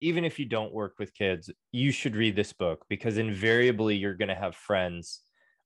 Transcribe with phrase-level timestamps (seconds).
[0.00, 4.14] even if you don't work with kids, you should read this book because invariably you're
[4.14, 5.20] going to have friends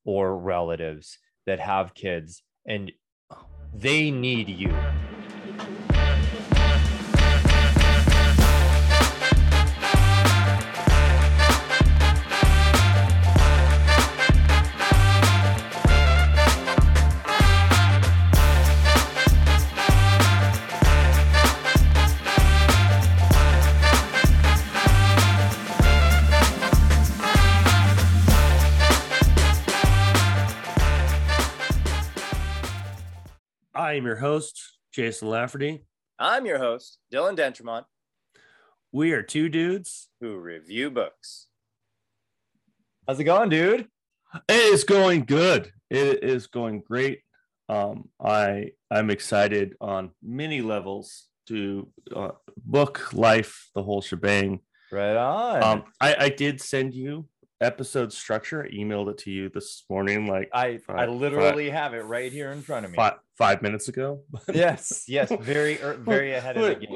[0.04, 2.90] or relatives that have kids and
[3.72, 4.74] they need you.
[33.94, 34.60] I am your host,
[34.92, 35.84] Jason Lafferty.
[36.18, 37.86] I'm your host, Dylan Dentremont,
[38.90, 40.08] We are two dudes.
[40.20, 41.46] who review books.
[43.06, 43.86] How's it going, dude?
[44.48, 45.70] It is going good.
[45.90, 47.20] It is going great.
[47.68, 52.30] Um, I I'm excited on many levels to uh,
[52.66, 54.58] book life, the whole shebang.
[54.90, 55.62] Right on.
[55.62, 57.28] Um, I I did send you
[57.60, 58.64] episode structure.
[58.64, 62.32] I emailed it to you this morning, like I I five- literally have it right
[62.32, 62.96] here in front of me.
[62.96, 64.22] five five minutes ago.
[64.54, 66.86] Yes, yes, very er, very ahead of the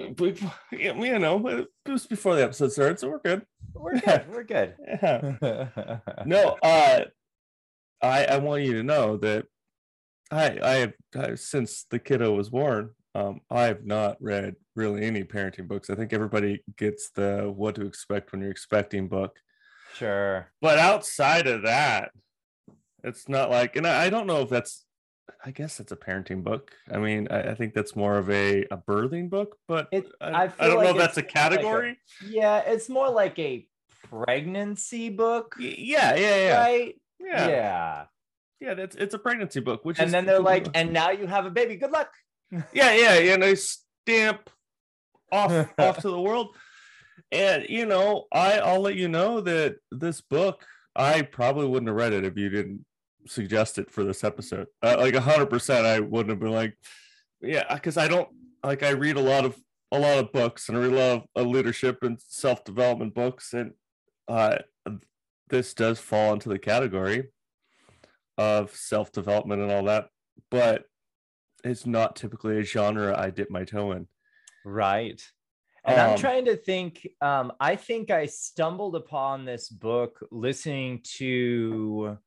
[0.71, 1.03] game.
[1.03, 3.43] You know, it was before the episode started, so we're good.
[3.75, 4.25] We're good.
[4.31, 4.75] We're good.
[5.03, 5.99] Yeah.
[6.27, 7.05] no uh
[8.01, 9.45] i i want you to know that
[10.31, 15.05] i i have I, since the kiddo was born um i have not read really
[15.05, 19.37] any parenting books i think everybody gets the what to expect when you're expecting book
[19.95, 20.51] Sure.
[20.61, 22.11] but outside of that
[23.05, 24.85] it's not like and i, I don't know if that's
[25.45, 28.65] i guess it's a parenting book i mean i, I think that's more of a,
[28.71, 31.43] a birthing book but It- I, I I, don't know if that's a it's more
[31.43, 33.67] like a- category Yeah, it's more like a
[34.05, 36.95] pregnancy book, Y- yeah yeah yeah right?
[37.21, 38.05] yeah Yeah.
[38.61, 41.27] yeah that's it's a pregnancy book which And is then they're like, and now you
[41.27, 41.77] have a baby.
[41.77, 42.11] Good luck.
[42.51, 44.49] yeah, yeah, yeah, and I stamp
[45.31, 46.55] off off to the world.
[47.33, 50.65] And you know, I I'll let you know that this book
[50.97, 52.85] I probably wouldn't have read it if you didn't
[53.27, 54.67] suggest it for this episode.
[54.83, 56.77] Uh, like a hundred percent, I wouldn't have been like,
[57.41, 58.29] yeah, because I don't
[58.65, 59.57] like I read a lot of
[59.93, 63.15] a lot of books and I read a lot of uh, leadership and self development
[63.15, 63.73] books, and
[64.27, 64.59] uh,
[65.49, 67.29] this does fall into the category
[68.37, 70.09] of self development and all that,
[70.51, 70.85] but
[71.65, 74.07] it's not typically a genre I dip my toe in.
[74.65, 75.23] Right.
[75.85, 77.07] And I'm Um, trying to think.
[77.21, 82.19] Um, I think I stumbled upon this book listening to,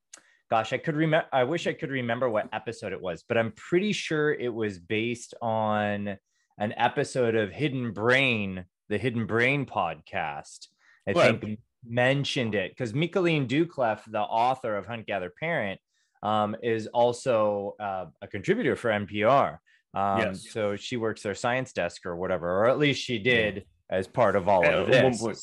[0.49, 1.27] gosh, I could remember.
[1.31, 4.79] I wish I could remember what episode it was, but I'm pretty sure it was
[4.79, 6.17] based on
[6.57, 10.67] an episode of Hidden Brain, the Hidden Brain podcast.
[11.07, 15.79] I think mentioned it because Michaeleen Doucleff, the author of Hunt Gather Parent,
[16.23, 19.57] um, is also uh, a contributor for NPR.
[19.93, 20.49] Um, Yes.
[20.51, 24.35] So she works their science desk or whatever, or at least she did as part
[24.35, 25.21] of all Yeah, of at this.
[25.21, 25.37] point,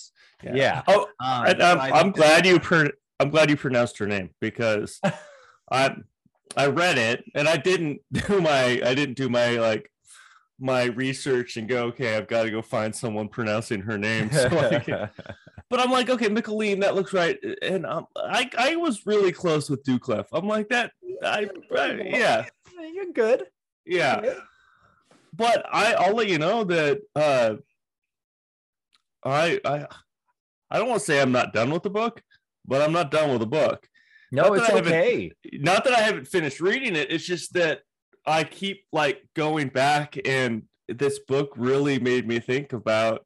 [0.57, 0.83] Yeah.
[0.89, 3.99] Oh, Um, and so I'm, I I'm think glad you per- I'm glad you pronounced
[3.99, 5.01] her name because
[5.71, 5.97] I
[6.57, 9.91] I read it and I didn't do my I didn't do my like
[10.59, 14.49] my research and go okay I've got to go find someone pronouncing her name so
[14.59, 15.11] I can,
[15.69, 19.69] but I'm like okay Micheline that looks right and um, I I was really close
[19.69, 20.93] with Duclef I'm like that
[21.23, 22.47] I, I yeah
[22.95, 23.45] You're good.
[23.89, 24.35] Yeah
[25.35, 27.55] but I I'll let you know that uh
[29.25, 29.87] I I
[30.71, 32.23] I don't want to say I'm not done with the book,
[32.67, 33.89] but I'm not done with the book.
[34.31, 35.33] No, Not it's okay.
[35.55, 37.81] Not that I haven't finished reading it, it's just that
[38.27, 43.25] I keep like going back and this book really made me think about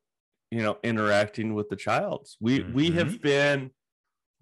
[0.50, 2.28] you know interacting with the child.
[2.40, 2.98] We we Mm-hmm.
[2.98, 3.70] have been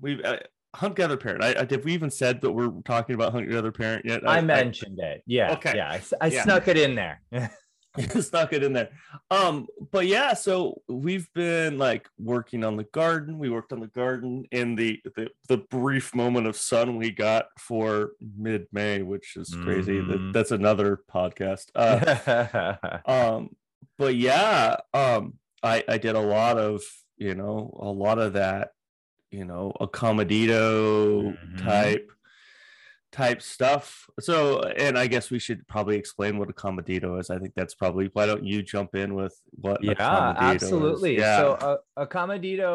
[0.01, 0.39] we've uh,
[0.75, 1.43] Hunt Gather Parent.
[1.43, 4.23] I, I have we even said that we're talking about Hunt Gather Parent yet?
[4.29, 5.23] I mentioned it.
[5.27, 5.53] Yeah.
[5.55, 5.73] Okay.
[5.77, 6.01] Yeah.
[6.21, 6.43] I Yeah.
[6.45, 7.21] snuck it in there.
[8.21, 8.89] snuck it in there
[9.33, 13.89] um but yeah so we've been like working on the garden we worked on the
[13.89, 19.53] garden in the the, the brief moment of sun we got for mid-may which is
[19.65, 20.33] crazy that, Mhm.
[20.33, 22.77] that's another podcast uh
[23.07, 23.49] um
[23.99, 26.83] but yeah um i i did a lot of
[27.17, 28.71] you know a lot of that
[29.31, 31.65] you know acomedido Mhm.
[31.65, 32.11] type
[33.13, 36.53] type stuff so and i guess we should probably explain what a
[37.19, 41.19] is i think that's probably why don't you jump in with what yeah, absolutely.
[41.19, 42.07] yeah So, a, a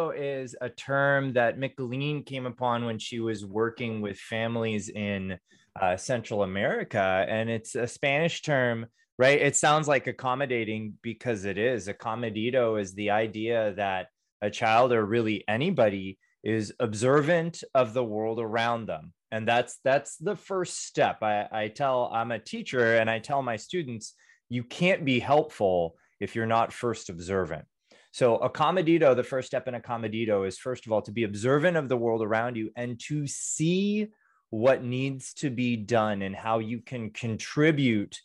[0.10, 5.38] is a term that Micheline came upon when she was working with families in
[5.80, 8.88] uh, Central America, and it's a Spanish term,
[9.18, 9.40] right?
[9.40, 11.88] It sounds like accommodating because it is.
[11.88, 14.08] Acomedido is the idea that
[14.42, 19.12] a child or really anybody is observant of the world around them.
[19.32, 21.22] And that's that's the first step.
[21.22, 24.14] I, I tell i'm a teacher and i tell my students
[24.48, 27.66] you can't be helpful if you're not first observant.
[28.12, 31.90] So, acomedido, the first step in acomedido is first of all to be observant of
[31.90, 34.08] the world around you and to see
[34.52, 38.18] what needs to be done and how you can contribute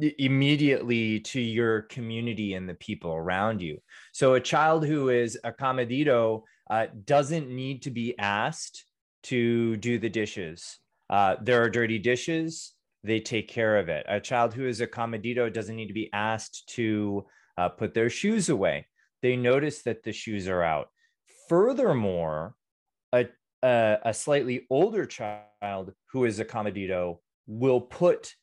[0.00, 3.78] immediately to your community and the people around you.
[4.12, 8.84] So, a child who is acomedido uh, doesn't need to be asked
[9.24, 10.78] to do the dishes.
[11.10, 12.72] Uh, there are dirty dishes,
[13.04, 14.06] they take care of it.
[14.08, 17.26] A child who is acomedido doesn't need to be asked to
[17.58, 18.86] uh, put their shoes away.
[19.20, 20.88] They notice that the shoes are out.
[21.48, 22.54] Furthermore,
[23.12, 23.26] a,
[23.62, 28.34] a, a slightly older child who is acomedido will put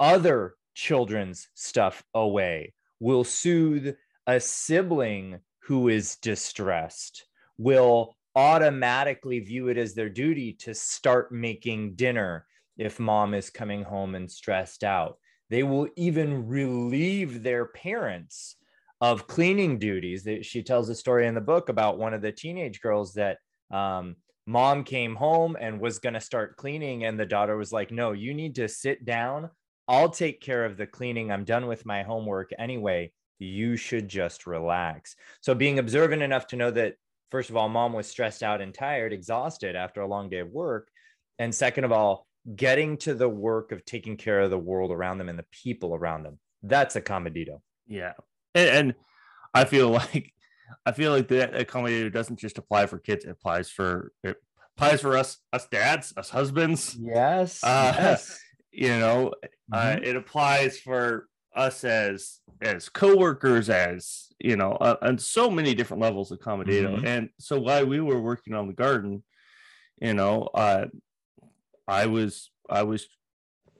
[0.00, 3.96] other children's stuff away, will soothe
[4.28, 7.26] a sibling who is distressed,
[7.58, 12.46] will automatically view it as their duty to start making dinner
[12.76, 15.16] if mom is coming home and stressed out.
[15.48, 18.56] They will even relieve their parents
[19.00, 20.28] of cleaning duties.
[20.42, 23.38] She tells a story in the book about one of the teenage girls that
[23.70, 27.90] um, mom came home and was going to start cleaning, and the daughter was like,
[27.90, 29.50] No, you need to sit down.
[29.88, 31.30] I'll take care of the cleaning.
[31.30, 33.12] I'm done with my homework anyway.
[33.38, 35.16] You should just relax.
[35.40, 36.94] So, being observant enough to know that,
[37.30, 40.50] first of all, mom was stressed out and tired, exhausted after a long day of
[40.50, 40.88] work.
[41.38, 45.18] And second of all, getting to the work of taking care of the world around
[45.18, 46.38] them and the people around them.
[46.62, 47.60] That's acomedido.
[47.86, 48.12] Yeah.
[48.54, 48.94] And, and
[49.52, 50.32] I feel like
[50.84, 54.36] I feel like that acomedido doesn't just apply for kids, it applies for it
[54.76, 56.96] applies for us us dads, us husbands.
[57.00, 57.62] Yes.
[57.62, 58.40] Uh, yes.
[58.76, 59.32] You know,
[59.72, 60.04] uh, mm-hmm.
[60.04, 65.74] uh, it applies for us as as coworkers, as you know, uh, on so many
[65.74, 66.96] different levels of acomedido.
[66.96, 67.06] Mm-hmm.
[67.06, 69.24] And so while we were working on the garden,
[70.00, 70.86] you know, uh,
[71.88, 73.06] I was I was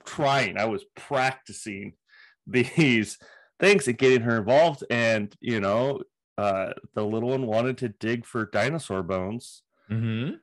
[0.03, 1.93] trying, I was practicing
[2.47, 3.19] these
[3.59, 4.83] things and getting her involved.
[4.89, 6.01] And you know,
[6.39, 9.61] uh, the little one wanted to dig for dinosaur bones
[9.91, 10.37] mm-hmm.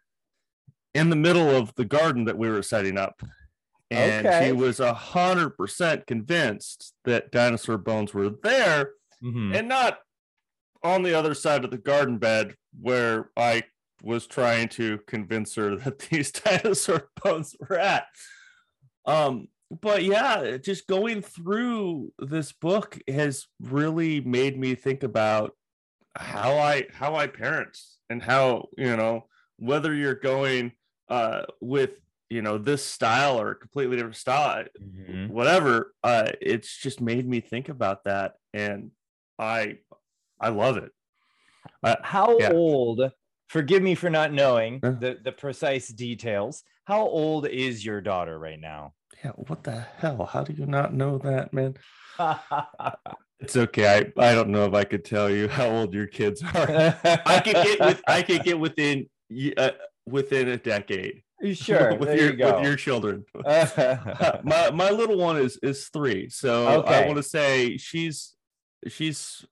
[0.95, 3.21] in the middle of the garden that we were setting up.
[3.95, 4.47] And okay.
[4.47, 8.91] she was a hundred percent convinced that dinosaur bones were there
[9.23, 9.55] mm-hmm.
[9.55, 9.99] and not
[10.83, 13.63] on the other side of the garden bed where I
[14.03, 18.07] was trying to convince her that these dinosaur bones were at.
[19.07, 19.49] Um,
[19.81, 25.53] but yeah, just going through this book has really made me think about
[26.17, 27.77] how I how I parent
[28.09, 29.27] and how you know
[29.57, 30.73] whether you're going
[31.09, 31.99] uh, with
[32.31, 35.33] you know this style or completely different style, mm-hmm.
[35.33, 35.95] whatever.
[36.03, 38.91] Uh, it's just made me think about that, and
[39.39, 39.79] I
[40.41, 40.91] I love it.
[41.83, 42.53] Uh, how yeah.
[42.53, 43.11] old
[43.49, 46.63] forgive me for not knowing the, the precise details.
[46.85, 48.95] How old is your daughter right now?
[49.25, 50.29] Yeah, what the hell?
[50.31, 51.77] How do you not know that, man?
[53.41, 54.13] it's okay.
[54.19, 56.69] I, I don't know if I could tell you how old your kids are.
[57.27, 59.09] I could get with I could get within
[59.57, 59.71] uh,
[60.07, 61.23] within a decade.
[61.53, 63.25] Sure, with your you with your children.
[63.45, 67.05] my my little one is is three, so okay.
[67.05, 68.35] I want to say she's
[68.89, 69.45] she's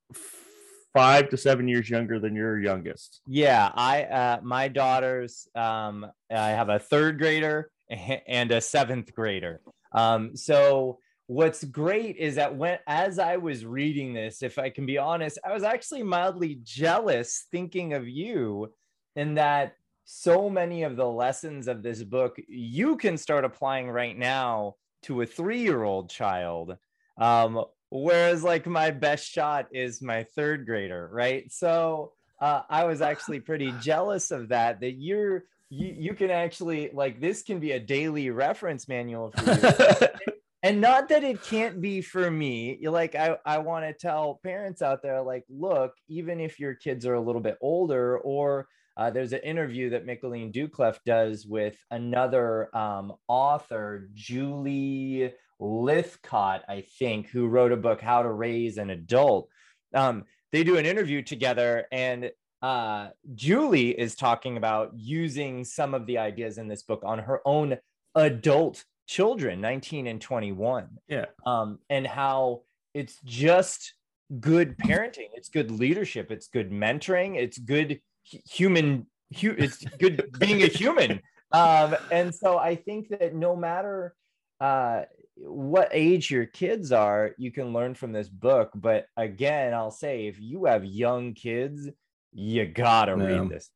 [0.94, 3.20] five to seven years younger than your youngest.
[3.26, 9.60] Yeah, I uh, my daughters, um, I have a third grader and a seventh grader.
[9.92, 14.86] Um, so what's great is that when as I was reading this, if I can
[14.86, 18.72] be honest, I was actually mildly jealous thinking of you
[19.16, 19.74] in that
[20.14, 25.22] so many of the lessons of this book you can start applying right now to
[25.22, 26.76] a three-year-old child
[27.18, 31.50] um, whereas like my best shot is my third grader right?
[31.50, 36.90] So uh, i was actually pretty jealous of that that you're you, you can actually
[36.92, 40.08] like this can be a daily reference manual for you.
[40.64, 42.78] And not that it can't be for me.
[42.80, 46.74] You're like i, I want to tell parents out there like look even if your
[46.74, 51.46] kids are a little bit older or uh, there's an interview that Michaeleen Doucleff does
[51.46, 58.78] with another um, author, Julie Lythcott, I think, who wrote a book, How to Raise
[58.78, 59.48] an Adult.
[59.94, 62.30] Um, they do an interview together, and
[62.60, 67.40] uh, Julie is talking about using some of the ideas in this book on her
[67.44, 67.78] own
[68.14, 70.88] adult children, 19 and 21.
[71.08, 71.26] Yeah.
[71.44, 72.62] Um, and how
[72.94, 73.94] it's just
[74.40, 79.06] good parenting, it's good leadership, it's good mentoring, it's good human,
[79.40, 81.20] hu- it's good being a human.
[81.52, 84.14] Um, and so I think that no matter
[84.60, 85.02] uh,
[85.36, 88.70] what age your kids are, you can learn from this book.
[88.74, 91.88] But again, I'll say if you have young kids,
[92.32, 93.24] you gotta yeah.
[93.24, 93.70] read this.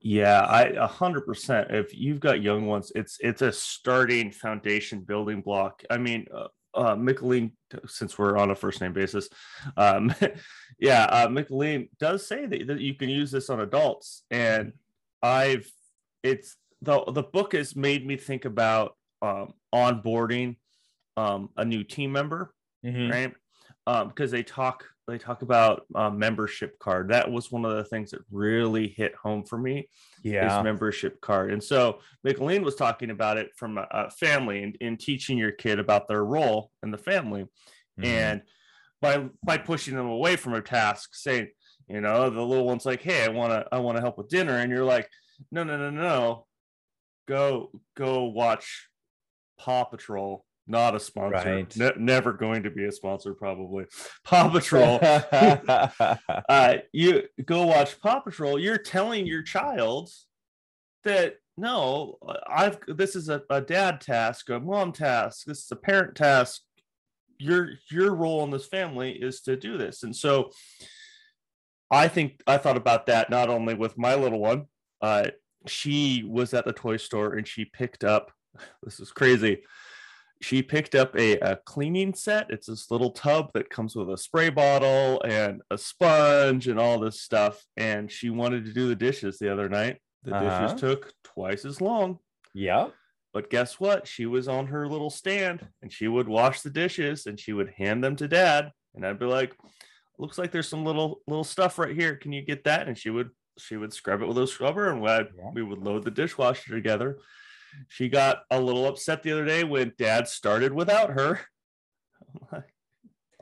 [0.00, 1.70] Yeah, I a hundred percent.
[1.70, 5.82] If you've got young ones, it's it's a starting foundation building block.
[5.90, 7.52] I mean, uh, uh, Michaeleen,
[7.86, 9.28] since we're on a first name basis,
[9.76, 10.14] um,
[10.78, 14.72] yeah, uh, Michaeleen does say that, that you can use this on adults, and
[15.22, 15.70] I've
[16.22, 20.56] it's the the book has made me think about um, onboarding
[21.16, 23.10] um, a new team member, Mhm.
[23.10, 23.34] right?
[24.08, 27.08] Because they talk they talk about uh, membership card.
[27.10, 29.88] That was one of the things that really hit home for me
[30.22, 30.58] Yeah.
[30.58, 31.52] is membership card.
[31.52, 35.52] And so Micheline was talking about it from a, a family and in teaching your
[35.52, 37.46] kid about their role in the family.
[37.98, 38.04] Mhm.
[38.04, 38.42] And
[39.02, 41.48] by by pushing them away from a task, saying,
[41.88, 44.56] you know, the little one's like, hey, I wanna I wanna help with dinner.
[44.58, 45.08] And you're like,
[45.50, 46.46] no, no, no, no.
[47.26, 48.88] Go go watch
[49.58, 50.44] Paw Patrol.
[50.70, 51.52] Not a sponsor.
[51.52, 51.76] Right.
[51.76, 53.86] Ne- never going to be a sponsor, probably.
[54.24, 55.00] Paw Patrol
[56.48, 60.10] uh, you go watch Paw Patrol, you're telling your child
[61.02, 65.76] that no, I've this is a, a dad task, a mom task, this is a
[65.76, 66.62] parent task.
[67.38, 70.04] Your your role in this family is to do this.
[70.04, 70.52] And so
[71.90, 74.66] I think I thought about that not only with my little one,
[75.02, 75.30] uh,
[75.66, 78.30] she was at the toy store and she picked up
[78.82, 79.62] this is crazy
[80.42, 82.46] she picked up a, a cleaning set.
[82.50, 86.98] It's this little tub that comes with a spray bottle and a sponge and all
[86.98, 87.62] this stuff.
[87.76, 89.98] And she wanted to do the dishes the other night.
[90.24, 90.66] The Uh-huh.
[90.66, 92.18] dishes took twice as long.
[92.54, 92.88] Yeah.
[93.32, 94.06] But guess what?
[94.08, 97.70] She was on her little stand and she would wash the dishes and she would
[97.76, 98.72] hand them to dad.
[98.94, 99.54] And I'd be like,
[100.18, 102.16] looks like there's some little little stuff right here.
[102.16, 102.88] Can you get that?
[102.88, 105.22] And she would she would scrub it with a scrubber and Yeah.
[105.52, 107.18] we would load the dishwasher together.
[107.88, 111.40] She got a little upset the other day when dad started without her.
[112.34, 112.74] I'm like,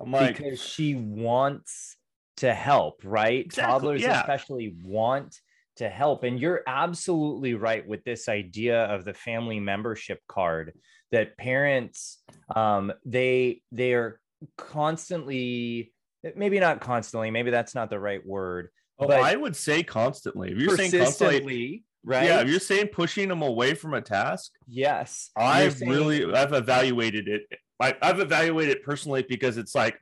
[0.00, 1.96] I'm like because she wants
[2.38, 3.44] to help, right?
[3.44, 4.20] Exactly, Toddlers yeah.
[4.20, 5.36] especially want
[5.76, 6.24] to help.
[6.24, 10.72] And you're absolutely right with this idea of the family membership card
[11.10, 12.18] that parents
[12.54, 14.20] um they they are
[14.58, 15.92] constantly
[16.36, 18.68] maybe not constantly, maybe that's not the right word.
[18.98, 20.50] oh, but I would say constantly.
[20.50, 22.24] If you're saying constantly, right?
[22.26, 25.30] yeah, if you're saying pushing them away from a task, yes.
[25.36, 27.42] I've saying- really I've evaluated it.
[27.80, 29.98] I, I've evaluated it personally because it's like,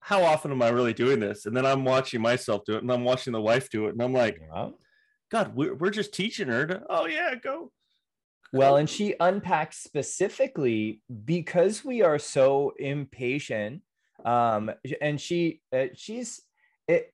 [0.00, 1.46] how often am I really doing this?
[1.46, 4.02] And then I'm watching myself do it, and I'm watching the wife do it, and
[4.02, 4.70] I'm like, Yeah.
[5.30, 6.82] God, we're, we're just teaching her to.
[6.90, 7.72] Oh yeah, go.
[8.52, 13.82] Well, and she unpacks specifically because we are so impatient.
[14.24, 14.70] Um,
[15.00, 16.40] and she uh, she's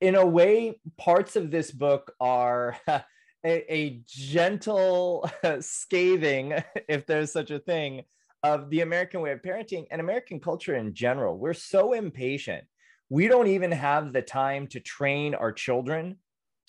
[0.01, 2.77] in a way parts of this book are
[3.45, 5.29] a, a gentle
[5.59, 6.53] scathing,
[6.87, 8.03] if there's such a thing,
[8.43, 11.37] of the American way of parenting and American culture in general.
[11.37, 12.63] We're so impatient.
[13.09, 16.17] We don't even have the time to train our children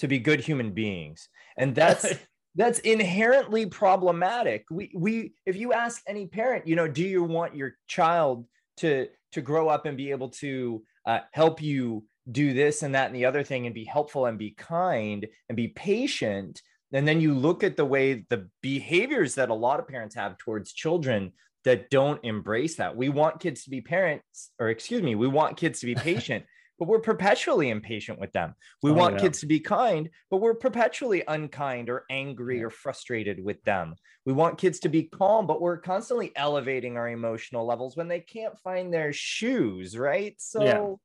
[0.00, 1.28] to be good human beings.
[1.56, 2.06] And that's
[2.54, 4.64] that's inherently problematic.
[4.70, 8.46] We we if you ask any parent, you know, do you want your child
[8.78, 13.06] to to grow up and be able to uh, help you do this and that
[13.06, 16.62] and the other thing and be helpful and be kind and be patient.
[16.92, 20.38] And then you look at the way the behaviors that a lot of parents have
[20.38, 21.32] towards children
[21.64, 22.96] that don't embrace that.
[22.96, 26.44] We want kids to be parents or excuse me we want kids to be patient
[26.78, 28.54] but we're perpetually impatient with them.
[28.82, 29.20] We Oh, want yeah.
[29.20, 32.64] kids to be kind but we're perpetually unkind or angry Yeah.
[32.66, 33.94] or frustrated with them.
[34.26, 38.20] We want kids to be calm but we're constantly elevating our emotional levels when they
[38.20, 40.34] can't find their shoes right?
[40.38, 41.00] So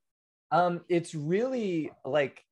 [0.52, 2.44] um it's really like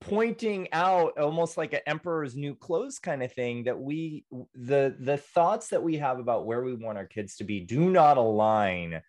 [0.00, 5.16] pointing out almost like an emperor's new clothes kind of thing that we the the
[5.16, 9.00] thoughts that we have about where we want our kids to be do not align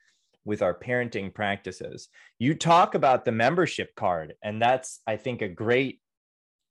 [0.45, 2.09] with our parenting practices
[2.39, 6.01] you talk about the membership card and that's i think a great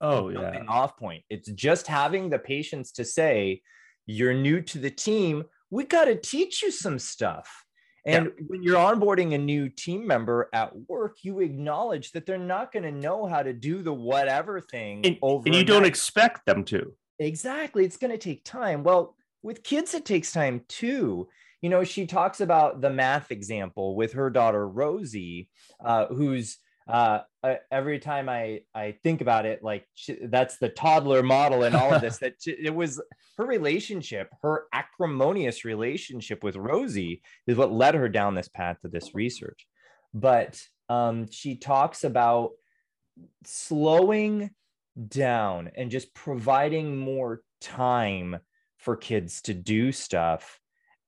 [0.00, 0.62] Oh yeah.
[0.68, 1.24] off point.
[1.28, 3.62] It's just having the patience to say,
[4.06, 5.44] you're new to the team.
[5.70, 7.64] We got to teach you some stuff.
[8.06, 12.72] And when you're onboarding a new team member at work, you acknowledge that they're not
[12.72, 15.42] going to know how to do the whatever thing And, over.
[15.46, 16.94] and you don't expect them to.
[17.18, 17.84] Exactly.
[17.84, 18.82] It's going to take time.
[18.82, 21.28] Well, with kids, it takes time too.
[21.60, 25.50] You know, she talks about the math example with her daughter, Rosie,
[25.84, 26.56] uh, who's
[26.90, 31.62] uh, uh, every time I, I think about it, like she, that's the toddler model
[31.62, 33.00] and all of this, that she- it was
[33.38, 38.88] her relationship, her acrimonious relationship with Rosie is what led her down this path to
[38.88, 39.66] this research.
[40.12, 42.50] But um, she talks about
[43.44, 44.50] slowing
[45.08, 48.38] down and just providing more time
[48.78, 50.58] for kids to do stuff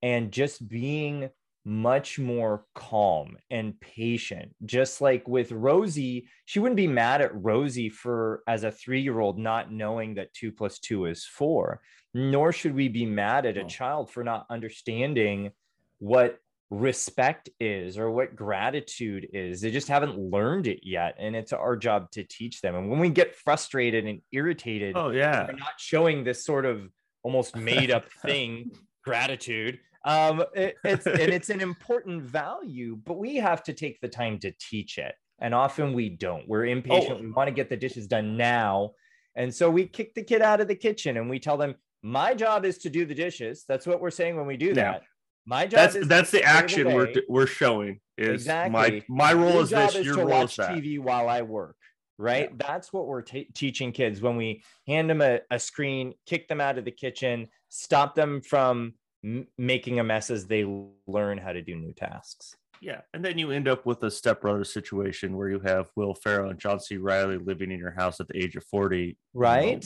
[0.02, 1.30] and just being
[1.64, 4.54] much more calm and patient.
[4.64, 9.20] Just like with Rosie, she wouldn't be mad at Rosie for, as a three year
[9.20, 11.80] old, not knowing that two plus two is four,
[12.14, 13.68] nor should we be mad at a Oh.
[13.68, 15.52] child for not understanding
[15.98, 16.38] what
[16.70, 19.60] respect is or what gratitude is.
[19.60, 21.14] They just haven't learned it yet.
[21.18, 22.74] And it's our job to teach them.
[22.74, 26.88] And when we get frustrated and irritated, oh, yeah, not showing this sort of
[27.22, 28.72] almost made up thing,
[29.04, 29.78] gratitude.
[30.04, 34.38] Um, it, it's and it's an important value, but we have to take the time
[34.40, 35.14] to teach it.
[35.40, 36.48] And often we don't.
[36.48, 37.18] We're impatient.
[37.18, 37.22] Oh.
[37.22, 38.92] We want to get the dishes done now.
[39.34, 42.34] And so we kick the kid out of the kitchen and we tell them, my
[42.34, 43.64] job is to do the dishes.
[43.66, 45.02] That's what we're saying when we do that.
[45.46, 48.00] My job is that's that's the action the we're we're showing.
[48.16, 49.94] Is exactly my my role your is this.
[49.96, 50.70] Is your to role watch is that.
[50.70, 51.76] TV while I work.
[52.18, 52.50] Right.
[52.50, 52.66] Yeah.
[52.68, 56.60] That's what we're t- teaching kids when we hand them a, a screen, kick them
[56.60, 60.64] out of the kitchen, stop them from m- making a mess as they
[61.06, 62.54] learn how to do new tasks.
[62.80, 66.50] Yeah, and then you end up with a stepbrother situation where you have Will Ferrell
[66.50, 66.96] and John C.
[66.96, 69.68] Reilly living in your house at the age of forty, right?
[69.68, 69.80] You know,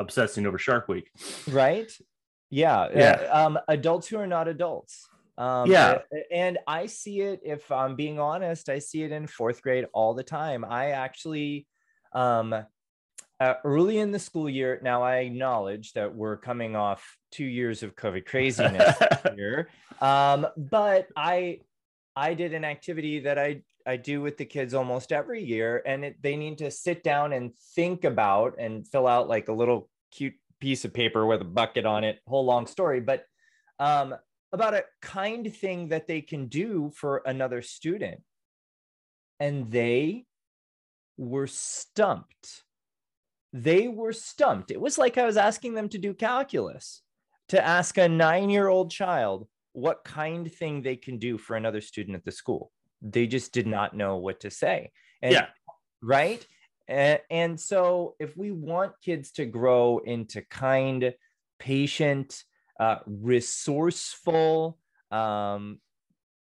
[0.00, 1.10] obsessing over Shark Week,
[1.48, 1.90] right?
[2.50, 3.10] Yeah, yeah.
[3.30, 5.06] Uh, um, adults who are not adults.
[5.36, 5.98] Um, yeah,
[6.32, 7.40] and I see it.
[7.44, 10.64] If I'm being honest, I see it in fourth grade all the time.
[10.64, 11.66] I actually,
[12.12, 12.54] um,
[13.44, 14.80] uh, early in the school year.
[14.82, 18.96] Now I acknowledge that we're coming off two years of COVID craziness
[19.34, 19.68] here,
[20.00, 21.60] um, but I,
[22.16, 26.06] I did an activity that I I do with the kids almost every year, and
[26.06, 29.90] it, they need to sit down and think about and fill out like a little
[30.10, 32.20] cute piece of paper with a bucket on it.
[32.26, 33.26] Whole long story, but
[33.78, 34.14] um,
[34.52, 38.22] about a kind thing that they can do for another student,
[39.38, 40.24] and they
[41.18, 42.63] were stumped.
[43.54, 44.70] They were stumped.
[44.70, 47.00] It was like I was asking them to do calculus,
[47.48, 51.80] to ask a nine year old child what kind thing they can do for another
[51.80, 52.70] student at the school
[53.04, 54.90] they just did not know what to say.
[55.22, 55.46] And, yeah.
[56.02, 56.44] Right.
[56.88, 61.14] And, and so if we want kids to grow into kind,
[61.58, 62.42] patient,
[62.80, 64.78] uh, resourceful
[65.10, 65.80] um,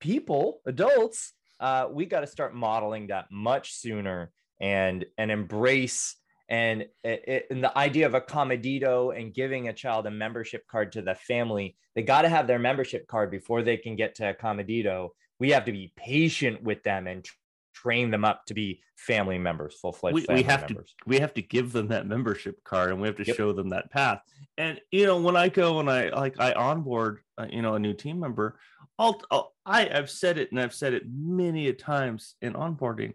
[0.00, 6.16] people, adults, uh, we got to start modeling that much sooner and and embrace
[6.48, 11.02] and, it, and the idea of acomedido and giving a child a membership card to
[11.02, 15.08] the family they got to have their membership card before they can get to acomedido
[15.38, 17.26] we have to be patient with them and
[17.74, 20.26] train them up to be family members, full fledged.
[20.28, 20.90] We, we, have members.
[20.90, 23.36] to we have to give them that membership card, and we have to yep.
[23.36, 24.20] show them that path.
[24.56, 27.78] And you know, when I go and I like I onboard, uh, you know, a
[27.78, 28.58] new team member,
[28.98, 33.14] I'll, I'll I have said it and I've said it many a times in onboarding.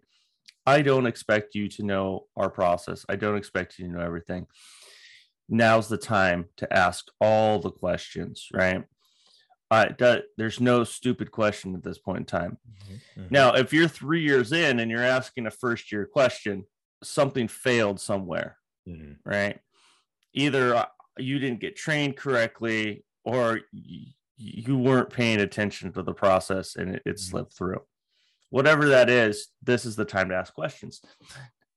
[0.67, 3.05] I don't expect you to know our process.
[3.09, 4.45] I don't expect you to know everything.
[5.49, 8.83] Now's the time to ask all the questions, right?
[9.69, 12.57] uh, that, there's no stupid question at this point in time.
[12.69, 13.33] Mm-hmm, mm-hmm.
[13.33, 16.65] Now, if you're three years in and you're asking a first year question,
[17.03, 19.13] something failed somewhere, mm-hmm.
[19.25, 19.59] right?
[20.33, 20.85] Either uh,
[21.17, 23.61] you didn't get trained correctly or
[24.37, 27.17] you weren't paying attention to the process and it, it mm-hmm.
[27.17, 27.81] slipped through.
[28.49, 31.01] Whatever that is, this is the time to ask questions.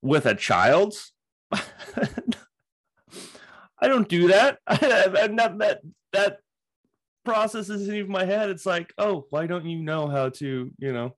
[0.03, 0.95] With a child,
[1.53, 1.63] I
[3.89, 4.59] don't do that.
[4.67, 5.81] I'm not that
[6.13, 6.39] that
[7.25, 8.51] process isn't even my head.
[8.51, 11.17] It's like, oh, why don't you know how to, you know,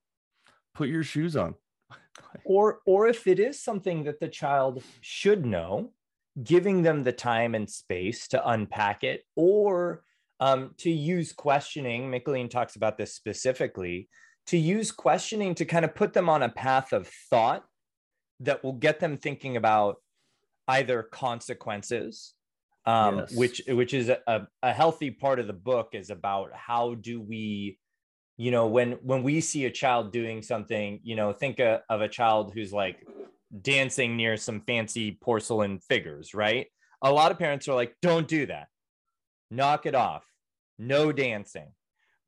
[0.73, 1.55] put your shoes on?
[2.45, 5.91] or or if it is something that the child should know,
[6.43, 10.03] giving them the time and space to unpack it, or
[10.39, 12.09] um, to use questioning.
[12.09, 14.09] Michaeleen talks about this specifically.
[14.47, 17.63] To use questioning to kind of put them on a path of thought
[18.41, 19.97] that will get them thinking about
[20.67, 22.33] either consequences
[22.85, 23.35] um, yes.
[23.35, 27.79] which which is a, a healthy part of the book is about how do we
[28.37, 32.01] you know when when we see a child doing something you know think a, of
[32.01, 33.05] a child who's like
[33.61, 36.67] dancing near some fancy porcelain figures right?
[37.01, 38.67] A lot of parents are like don't do that.
[39.49, 40.25] Knock it off.
[40.77, 41.71] No dancing.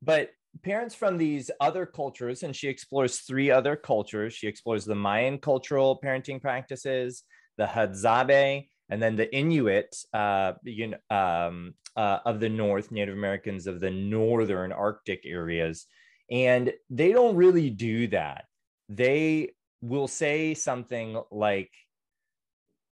[0.02, 0.30] But
[0.62, 5.38] parents from these other cultures and she explores three other cultures she explores the mayan
[5.38, 7.24] cultural parenting practices
[7.58, 13.16] the hadzabe and then the Inuit, uh, you know, um, uh, of the North, Native
[13.16, 15.86] Americans of the northern Arctic areas,
[16.30, 18.44] and they don't really do that.
[18.88, 21.70] They will say something like,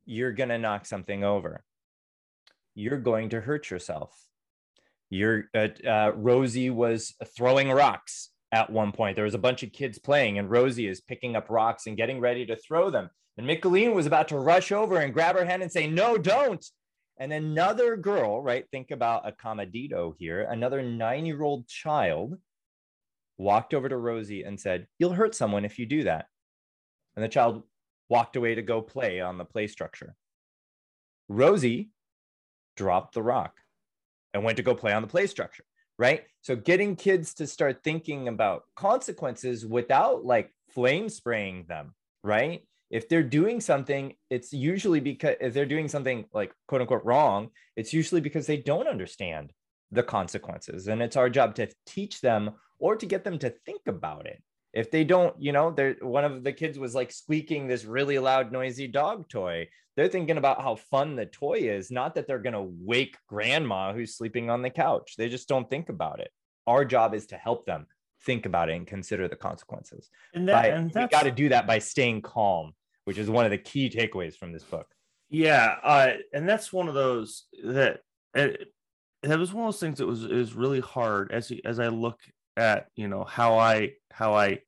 [0.06, 1.64] "You're gonna knock something over.
[2.76, 4.18] You're going to hurt yourself."
[5.14, 9.16] You're uh, uh Rosie was throwing rocks at one point.
[9.16, 12.20] There was a bunch of kids playing, and Rosie is picking up rocks and getting
[12.20, 13.10] ready to throw them.
[13.38, 16.66] And Michaeleen was about to rush over and grab her hand and say, No, don't.
[17.20, 18.66] And another girl, right?
[18.72, 20.48] Think about acomedido here.
[20.50, 22.38] Another nine year old child
[23.38, 26.26] walked over to Rosie and said, You'll hurt someone if you do that.
[27.16, 27.64] And the child
[28.10, 30.16] walked away to go play on the play structure.
[31.30, 31.92] Rosie
[32.76, 33.54] dropped the rock
[34.34, 35.66] and went to go play on the play structure.
[36.00, 36.24] right?
[36.42, 41.94] So getting kids to start thinking about consequences without like flame spraying them,
[42.24, 42.64] right?
[42.90, 47.50] If they're doing something, it's usually because if they're doing something like quote unquote wrong,
[47.76, 49.52] it's usually because they don't understand
[49.92, 50.88] the consequences.
[50.88, 54.42] And it's our job to teach them or to get them to think about it.
[54.74, 58.18] If they don't, you know, they're one of the kids was like squeaking this really
[58.20, 59.70] loud, noisy dog toy.
[59.96, 63.94] They're thinking about how fun the toy is, not that they're going to wake grandma
[63.94, 65.14] who's sleeping on the couch.
[65.18, 66.32] They just don't think about it.
[66.66, 67.86] Our job is to help them
[68.26, 70.10] think about it and consider the consequences.
[70.34, 72.74] And, that, by, and we got to do that by staying calm,
[73.06, 74.88] which is one of the key takeaways from this book.
[75.30, 78.00] Yeah, uh, and that's one of those that
[78.34, 78.72] it,
[79.24, 82.20] that was one of those things that was is really hard as as I look
[82.58, 84.60] at you know how I how I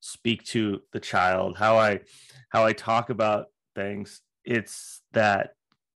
[0.00, 2.00] speak to the child, how I
[2.50, 4.20] how I talk about things.
[4.44, 5.50] It's that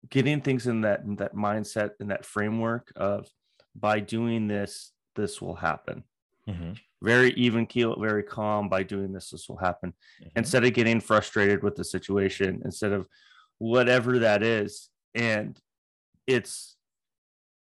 [0.09, 3.29] getting things in that in that mindset in that framework of
[3.75, 6.05] by doing this, this will happen.
[6.49, 6.73] Mm-hmm.
[7.03, 8.69] Very even keel, very calm.
[8.69, 9.95] By doing this, this will happen.
[10.21, 10.39] Mm-hmm.
[10.39, 13.09] Instead of getting frustrated with the situation, instead of
[13.59, 15.59] whatever that is, and
[16.27, 16.77] it's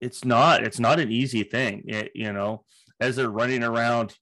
[0.00, 1.84] it's not it's not an easy thing.
[1.86, 2.64] It, you know,
[3.02, 4.14] as they're running around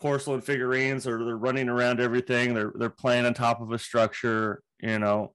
[0.00, 4.62] porcelain figurines or they're running around everything they're they're playing on top of a structure
[4.80, 5.32] you know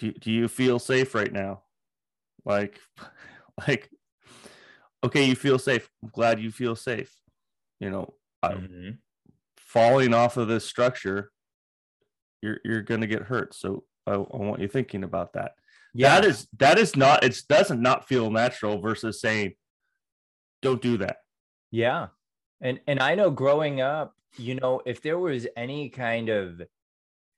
[0.00, 1.62] do, do you feel safe right now?
[2.44, 2.80] Like
[3.68, 3.88] like
[5.04, 5.88] okay you feel safe.
[6.02, 7.14] I'm glad you feel safe.
[7.78, 8.90] You know mm-hmm.
[9.56, 11.30] falling off of this structure
[12.42, 13.54] you're you're gonna get hurt.
[13.54, 15.52] So I, I want you thinking about that.
[15.92, 16.20] Yeah.
[16.20, 19.54] That is that is not it doesn't not feel natural versus saying
[20.62, 21.18] don't do that
[21.70, 22.08] yeah.
[22.60, 26.62] And and I know growing up, you know, if there was any kind of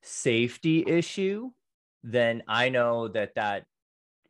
[0.02, 1.50] safety issue,
[2.02, 3.64] then I know that that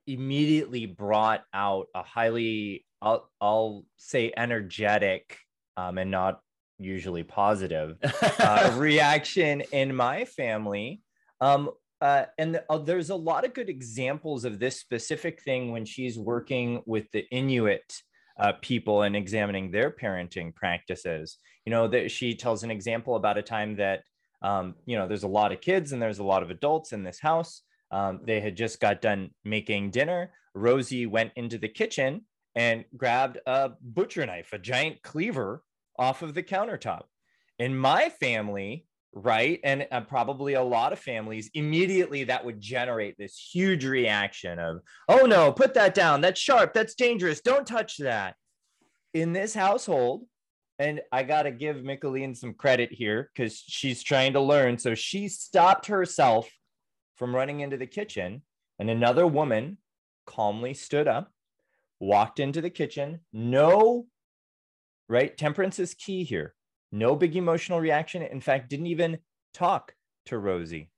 [0.07, 5.39] immediately brought out a highly I'll I'll say energetic
[5.77, 6.41] um, and not
[6.79, 7.97] usually positive
[8.39, 11.01] uh, reaction in my family.
[11.41, 15.71] Um, uh, and the, uh, there's a lot of good examples of this specific thing
[15.71, 18.03] when she's working with the Inuit
[18.43, 21.39] uh, people and examining their parenting practices.
[21.65, 24.03] You know, that she tells an example about a time that,
[24.43, 27.05] um, you know, there's a lot of kids and there's a lot of adults in
[27.05, 27.63] this house.
[27.93, 30.33] Um, they had just got done making dinner.
[30.57, 32.23] Rosie went into the kitchen
[32.57, 35.63] and grabbed a butcher knife, a giant cleaver
[35.97, 37.05] off of the countertop.
[37.61, 39.61] In my family, right?
[39.63, 44.81] And uh, probably a lot of families immediately that would generate this huge reaction of
[45.09, 46.21] oh no put that down.
[46.21, 46.73] That's sharp.
[46.73, 47.41] That's dangerous.
[47.41, 48.37] Don't touch that.
[49.15, 50.25] In this household
[50.79, 54.79] and i got to give Michaeleen some credit here because she's trying to learn.
[54.79, 56.51] So she stopped herself
[57.17, 58.43] from running into the kitchen
[58.79, 59.79] and another woman
[60.27, 61.31] calmly stood up
[62.01, 63.21] walked into the kitchen.
[63.33, 64.07] No
[65.09, 65.37] right?
[65.37, 66.55] Temperance is key here
[66.93, 68.23] no big emotional reaction.
[68.23, 69.19] In fact, didn't even
[69.55, 69.95] talk
[70.27, 70.91] to Rosie.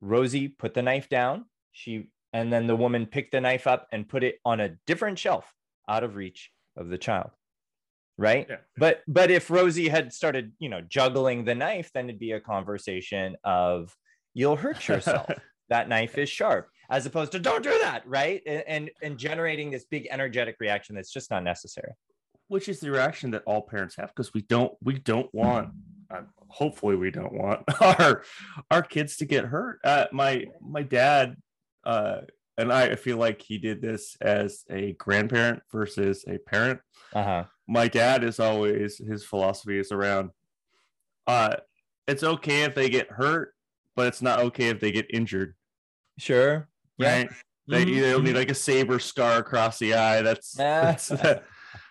[0.00, 1.46] Rosie put the knife down.
[1.72, 5.18] She and then the woman picked the knife up and put it on a different
[5.18, 5.52] shelf
[5.88, 7.30] out of reach of the child.
[8.18, 8.46] Right?
[8.48, 8.56] Yeah.
[8.76, 12.40] But but if Rosie had started, you know, juggling the knife, then it'd be a
[12.40, 13.94] conversation of
[14.34, 15.30] you'll hurt yourself.
[15.70, 19.70] that knife is sharp as opposed to don't do that right and, and and generating
[19.70, 21.92] this big energetic reaction that's just not necessary
[22.50, 25.70] which is the reaction that all parents have because we don't we don't want
[26.10, 28.22] uh, hopefully we don't want our
[28.70, 31.36] our kids to get hurt uh, my my dad
[31.84, 32.20] uh,
[32.58, 36.80] and I feel like he did this as a grandparent versus a parent.
[37.14, 37.44] Uh-huh.
[37.66, 40.30] My dad is always his philosophy is around
[41.26, 41.56] uh
[42.06, 43.54] it's okay if they get hurt,
[43.96, 45.54] but it's not okay if they get injured.
[46.18, 46.68] Sure.
[46.98, 47.30] Right.
[47.30, 47.36] Yeah.
[47.68, 48.00] They, mm-hmm.
[48.00, 50.22] they'll need like a saber scar across the eye.
[50.22, 51.44] That's, that's that,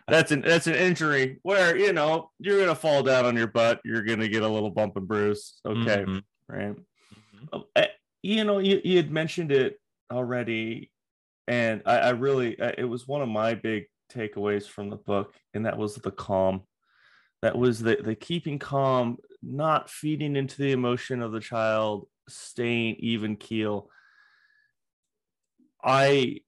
[0.10, 3.80] that's an that's an injury where you know you're gonna fall down on your butt.
[3.84, 5.60] You're gonna get a little bump and bruise.
[5.66, 6.20] Okay, mm-hmm.
[6.48, 6.76] right.
[6.76, 7.46] Mm-hmm.
[7.54, 7.88] Oh, eh,
[8.22, 9.80] you know, you you had mentioned it
[10.12, 10.92] already,
[11.48, 15.66] and I, I really it was one of my big takeaways from the book, and
[15.66, 16.62] that was the calm.
[17.42, 22.98] That was the the keeping calm, not feeding into the emotion of the child, staying
[23.00, 23.90] even keel.
[25.84, 26.42] I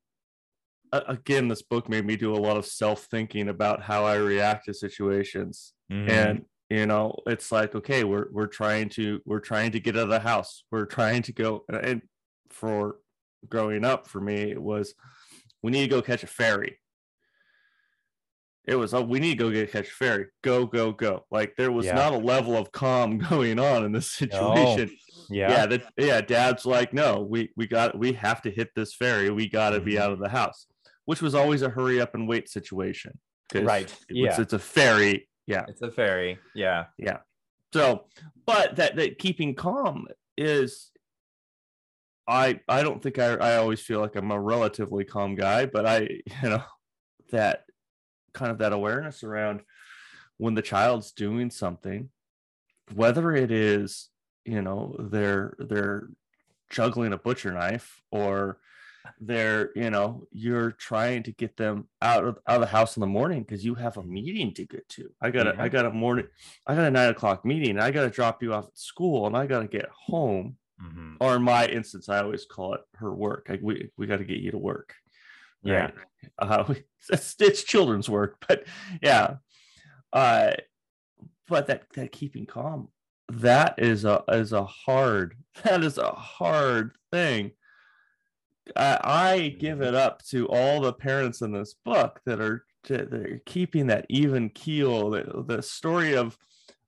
[0.91, 4.65] again, this book made me do a lot of self thinking about how I react
[4.65, 5.73] to situations.
[5.91, 6.09] Mm-hmm.
[6.09, 10.03] And you know, it's like, okay, we're we're trying to we're trying to get out
[10.03, 10.63] of the house.
[10.71, 11.65] We're trying to go.
[11.69, 12.01] And
[12.49, 12.97] for
[13.47, 14.93] growing up, for me, it was
[15.61, 16.77] we need to go catch a ferry.
[18.63, 20.27] It was, oh, we need to go get catch a ferry.
[20.43, 21.25] Go, go, go.
[21.31, 21.95] Like there was yeah.
[21.95, 24.89] not a level of calm going on in this situation.
[25.29, 25.35] No.
[25.35, 25.49] Yeah.
[25.49, 25.65] Yeah.
[25.65, 26.21] That, yeah.
[26.21, 29.29] Dad's like, no, we, we got, we have to hit this ferry.
[29.31, 29.85] We got to mm-hmm.
[29.85, 30.67] be out of the house
[31.11, 33.19] which was always a hurry up and wait situation.
[33.53, 34.41] Right, it's, yeah.
[34.41, 36.39] it's a fairy yeah It's a fairy.
[36.55, 36.85] Yeah.
[36.97, 37.17] yeah
[37.73, 38.05] so
[38.45, 40.91] but that that keeping calm is
[42.27, 45.85] i i don't think i i always feel like i'm a relatively calm guy but
[45.85, 45.99] i
[46.43, 46.63] you know
[47.31, 47.63] that
[48.33, 49.61] kind of that awareness around
[50.37, 52.09] when the child's doing something
[52.93, 54.09] whether it is
[54.45, 56.07] you know they're they're
[56.69, 58.57] juggling a butcher knife or
[59.19, 63.01] they're you know you're trying to get them out of out of the house in
[63.01, 65.63] the morning because you have a meeting to get to i got a Yeah.
[65.63, 66.27] i got a morning
[66.67, 69.35] i got a nine o'clock meeting i got to drop you off at school and
[69.35, 71.17] i got to get home Mhm.
[71.19, 74.25] or in my instance i always call it her work like we we got to
[74.25, 74.95] get you to work
[75.63, 75.91] Yeah.
[75.91, 75.93] right?
[76.39, 78.65] uh, we- it's, it's children's work but
[79.01, 79.35] yeah
[80.13, 80.53] uh
[81.47, 82.89] but that that keeping calm
[83.31, 87.51] that is a is a hard that is a hard thing
[88.75, 93.13] I, I give it up to all the parents in this book that are that
[93.13, 96.37] are keeping that even keel the, the story of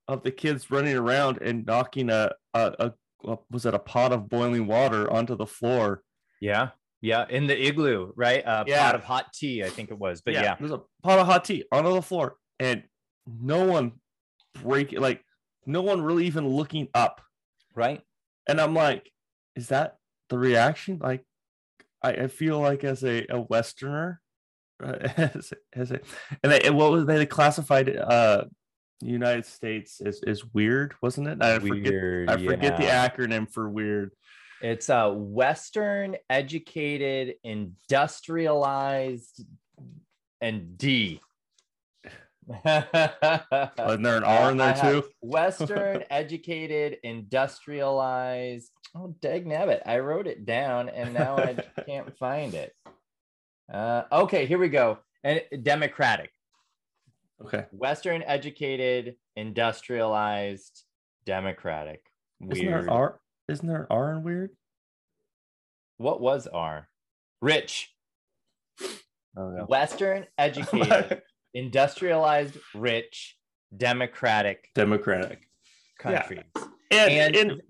[0.08, 2.92] of the kids running around and knocking a, a,
[3.24, 6.02] a, was it a pot of boiling water onto the floor
[6.40, 6.70] Yeah.
[7.00, 7.26] Yeah.
[7.28, 8.42] In the igloo, right?
[8.44, 8.84] A Yeah.
[8.86, 10.20] pot of hot tea, I think it was.
[10.20, 10.56] But yeah.
[10.58, 12.82] there's a pot of hot tea onto the floor and
[13.26, 13.92] no one
[14.62, 15.24] break like
[15.66, 17.20] no one really even looking up
[17.74, 18.02] Right.
[18.46, 19.10] and i'm like
[19.56, 19.96] is that
[20.28, 21.24] the reaction like
[22.04, 24.20] i, I feel like as a, a westerner
[24.82, 24.86] uh,
[25.16, 26.00] as, as a,
[26.42, 28.44] and, they, what was they classified uh
[29.00, 32.30] united states as, as weird wasn't it i forget Weird.
[32.30, 34.12] i forget the acronym for weird
[34.62, 39.44] It's a Western educated, industrialized,
[40.40, 41.20] and D.
[42.64, 45.04] Isn't there an R in there too?
[45.22, 48.70] Western educated, industrialized.
[48.94, 49.80] Oh, dag nabbit.
[49.86, 52.72] I wrote it down and now I can't find it.
[53.72, 54.98] Uh, okay, here we go.
[55.24, 56.30] And democratic.
[57.42, 60.84] okay Western educated, industrialized,
[61.24, 62.02] democratic.
[62.42, 62.84] isn't there Weird.
[62.84, 64.50] an r isn't there an r in weird
[65.96, 66.88] What was R?
[67.40, 67.90] Rich.
[68.82, 68.90] oh
[69.50, 71.22] no Western educated,
[71.54, 73.36] industrialized, rich,
[73.76, 75.48] democratic democratic
[76.04, 76.20] Yeah.
[76.90, 77.62] and, And, and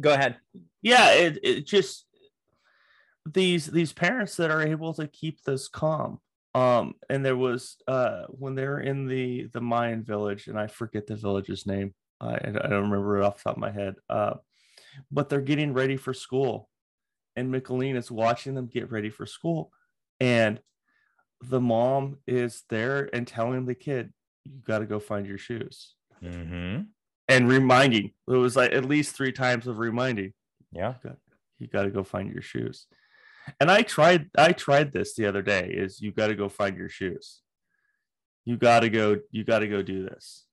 [0.00, 0.36] go ahead.
[0.82, 2.06] yeah it, it just
[3.24, 6.20] these these parents that are able to keep this calm
[6.54, 11.06] um and there was uh when they're in the the mayan village and i forget
[11.06, 14.34] the village's name i i don't remember it off the top of my head uh
[15.10, 16.68] but they're getting ready for school
[17.34, 19.70] and Micheline is watching them get ready for school
[20.20, 20.60] and
[21.42, 24.12] the mom is there and telling the kid
[24.44, 26.82] you got to go find your shoes Mm-hmm.
[27.28, 30.32] and reminding it was like at least three times of reminding
[30.72, 30.94] Yeah.
[31.58, 32.86] you got to go find your shoes
[33.60, 36.76] and i tried i tried this the other day is you got to go find
[36.76, 37.42] your shoes
[38.46, 40.46] you got to go you got to go do this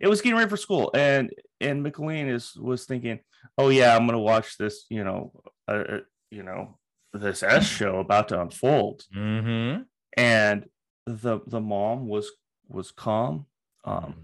[0.00, 3.20] it was getting ready for school and and mclean is was thinking
[3.58, 5.32] oh yeah i'm gonna watch this you know
[5.68, 6.00] uh, uh,
[6.30, 6.78] you know
[7.12, 9.04] this s show about to unfold.
[9.14, 9.82] Mm-hmm.
[10.16, 10.66] and
[11.06, 12.30] the the mom was
[12.68, 13.46] was calm
[13.84, 14.14] um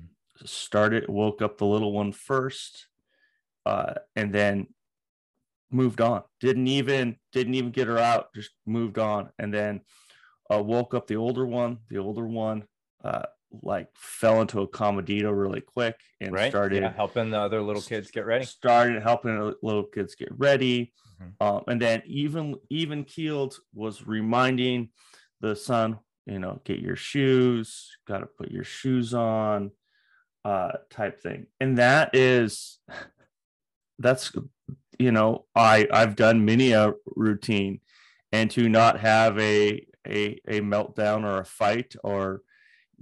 [0.45, 2.87] started woke up the little one first
[3.67, 4.69] uh and then
[5.71, 6.23] moved on.
[6.41, 9.31] Didn't even didn't even get her out just moved on.
[9.39, 9.81] And then
[10.51, 12.65] uh woke up the older one the older one
[13.05, 13.27] uh
[13.63, 16.51] like fell into acomedido really quick and right.
[16.51, 18.45] started yeah, helping the other little kids get ready.
[18.45, 21.33] started helping the little kids get ready Mhm.
[21.41, 24.91] um, and then even even keeled was reminding
[25.41, 29.71] the son you know get your shoes got to put your shoes on
[30.45, 32.79] uh type thing and that is
[33.99, 34.31] that's
[34.99, 37.81] you know i i've done many a routine
[38.33, 42.43] and to not have a a a meltdown or a fight or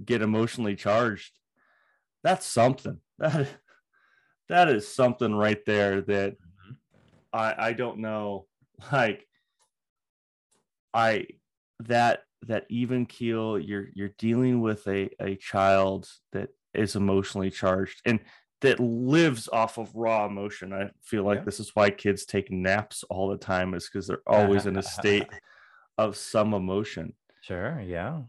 [0.03, 1.31] get emotionally charged
[2.23, 3.47] that's something that
[4.49, 6.73] that is something right there that mm-hmm.
[7.33, 8.45] i i don't know
[8.91, 9.27] like
[10.93, 11.25] i
[11.79, 18.01] that that even keel you're you're dealing with a a child that is emotionally charged
[18.05, 18.19] and
[18.61, 21.45] that lives off of raw emotion i feel like Yeah.
[21.45, 24.83] this is why kids take naps all the time is because they're always in a
[24.97, 25.27] state
[25.97, 27.13] of some emotion
[27.47, 27.79] Sure.
[27.79, 28.23] Yeah.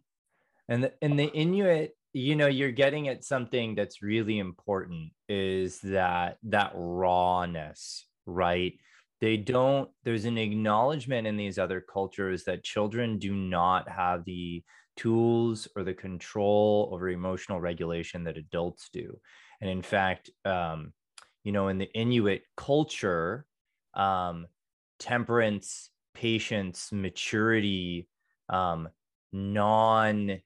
[0.69, 5.81] And the, and the Inuit, you know, you're getting at something that's really important is
[5.81, 8.75] that that rawness, right?
[9.21, 14.63] They don't, there's an acknowledgement in these other cultures that children do not have the
[14.97, 19.19] tools or the control over emotional regulation that adults do.
[19.61, 20.93] And in fact, um,
[21.45, 23.47] you know, in the Inuit culture,
[23.95, 24.47] um,
[24.99, 28.09] temperance, patience, maturity,
[28.49, 28.89] um,
[29.33, 30.41] non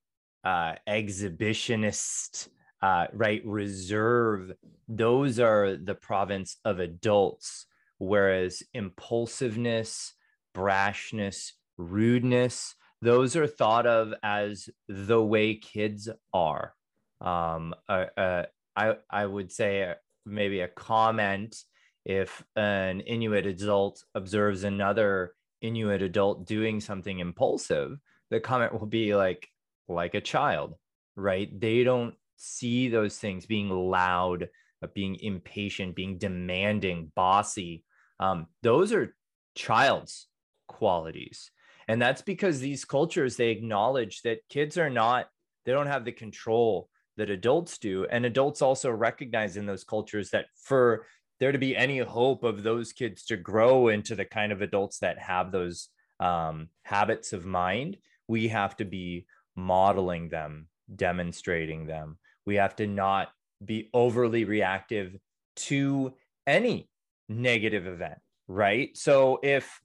[0.44, 2.48] uh, exhibitionist,
[2.82, 4.52] uh, right, reserve,
[4.88, 7.66] those are the province of adults.
[7.98, 10.14] Whereas impulsiveness,
[10.54, 16.74] brashness, rudeness, those are thought of as the way kids are.
[17.20, 19.94] Um, uh, uh, I, I would say
[20.26, 21.56] maybe a comment
[22.04, 27.98] if an Inuit adult observes another Inuit adult doing something impulsive,
[28.30, 29.48] the comment will be like,
[29.92, 30.74] like a child,
[31.16, 31.48] right?
[31.60, 34.48] They don't see those things being loud,
[34.82, 37.84] uh, being impatient, being demanding, bossy.
[38.18, 39.14] Um, those are
[39.54, 40.26] child's
[40.68, 41.50] qualities.
[41.88, 45.26] And that's because these cultures, they acknowledge that kids are not,
[45.64, 48.06] they don't have the control that adults do.
[48.06, 51.06] And adults also recognize in those cultures that for
[51.40, 54.98] there to be any hope of those kids to grow into the kind of adults
[55.00, 55.88] that have those
[56.20, 57.96] um, habits of mind,
[58.28, 59.26] we have to be
[59.56, 62.18] modeling them, demonstrating them.
[62.46, 63.30] We have to not
[63.64, 65.16] be overly reactive
[65.54, 66.14] to
[66.46, 66.88] any
[67.28, 68.96] negative event, right?
[68.96, 69.80] So if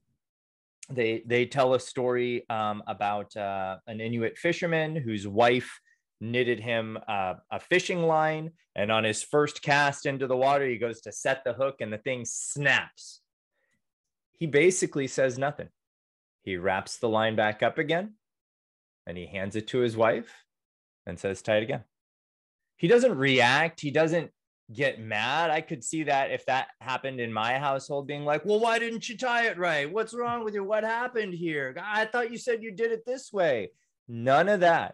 [0.90, 5.80] they they tell a story um, about uh, an Inuit fisherman whose wife
[6.20, 8.52] knitted him uh, a fishing line.
[8.76, 11.92] And on his first cast into the water, he goes to set the hook and
[11.92, 13.22] the thing snaps.
[14.40, 15.70] He basically says nothing.
[16.44, 18.14] He wraps the line back up again
[19.08, 20.32] and he hands it to his wife
[21.08, 21.84] and says, tie it again.
[22.76, 23.82] He doesn't react.
[23.82, 24.30] He doesn't
[24.72, 25.50] get mad.
[25.50, 29.10] I could see that if that happened in my household, being like, well, why didn't
[29.10, 29.92] you tie it right?
[29.92, 30.64] What's wrong with you?
[30.64, 31.76] What happened here?
[31.84, 33.72] I thought you said you did it this way.
[34.08, 34.94] None of that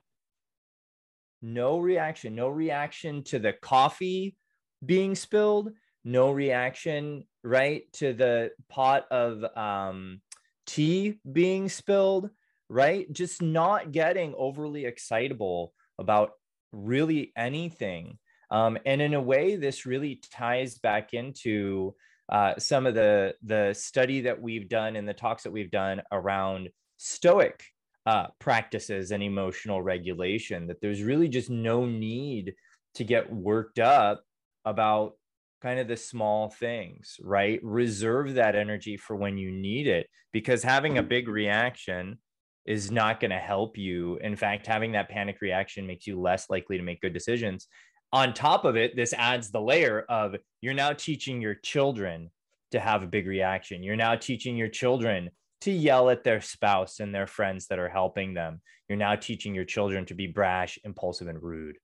[1.44, 4.36] no reaction, no reaction to the coffee
[4.84, 5.72] being spilled,
[6.06, 10.22] no reaction, right, to the pot of um,
[10.66, 12.30] tea being spilled,
[12.74, 13.12] right?
[13.14, 16.32] Just not getting overly excitable about
[16.72, 18.18] really anything.
[18.50, 21.94] Um, and in a way, this really ties back into
[22.32, 26.02] uh, some of the the study that we've done and the talks that we've done
[26.12, 27.64] around Stoic
[28.06, 32.56] uh, practices and emotional regulation, that there's really just no need
[32.96, 34.24] to get worked up
[34.66, 35.14] about
[35.62, 37.60] kind of the small things, right?
[37.64, 41.10] Reserve that energy for when you need it because having a mm-hmm.
[41.10, 42.18] big reaction
[42.66, 44.18] is not going to help you.
[44.18, 47.68] In fact, having that panic reaction makes you less likely to make good decisions.
[48.12, 52.30] On top of it, this adds the layer of you're now teaching your children
[52.72, 53.84] to have a big reaction.
[53.84, 55.30] You're now teaching your children
[55.62, 58.62] to yell at their spouse and their friends that are helping them.
[58.88, 61.78] You're now teaching your children to be brash, impulsive, and rude.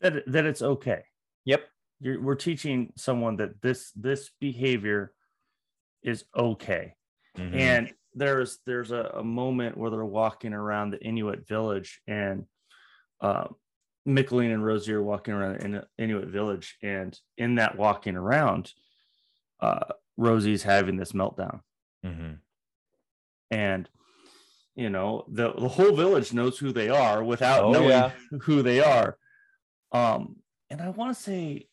[0.00, 1.02] That that it's okay.
[1.44, 1.64] Yep.
[2.00, 5.12] You're, we're teaching someone that this this behavior
[6.02, 6.94] is okay.
[7.36, 7.58] Mm-hmm.
[7.58, 12.44] And there's there's a, a, moment where they're walking around the Inuit village and
[13.20, 13.48] uh,
[14.04, 18.72] Michaeleen and Rosie are walking around in Inuit village, and in that walking around,
[19.60, 19.84] uh,
[20.16, 21.60] Rosie's having this meltdown.
[22.04, 22.32] Mm-hmm
[23.52, 23.88] and
[24.74, 28.10] you know the, the whole village knows who they are without oh, knowing yeah.
[28.40, 29.16] who they are
[29.92, 30.36] um
[30.70, 31.68] and i want to say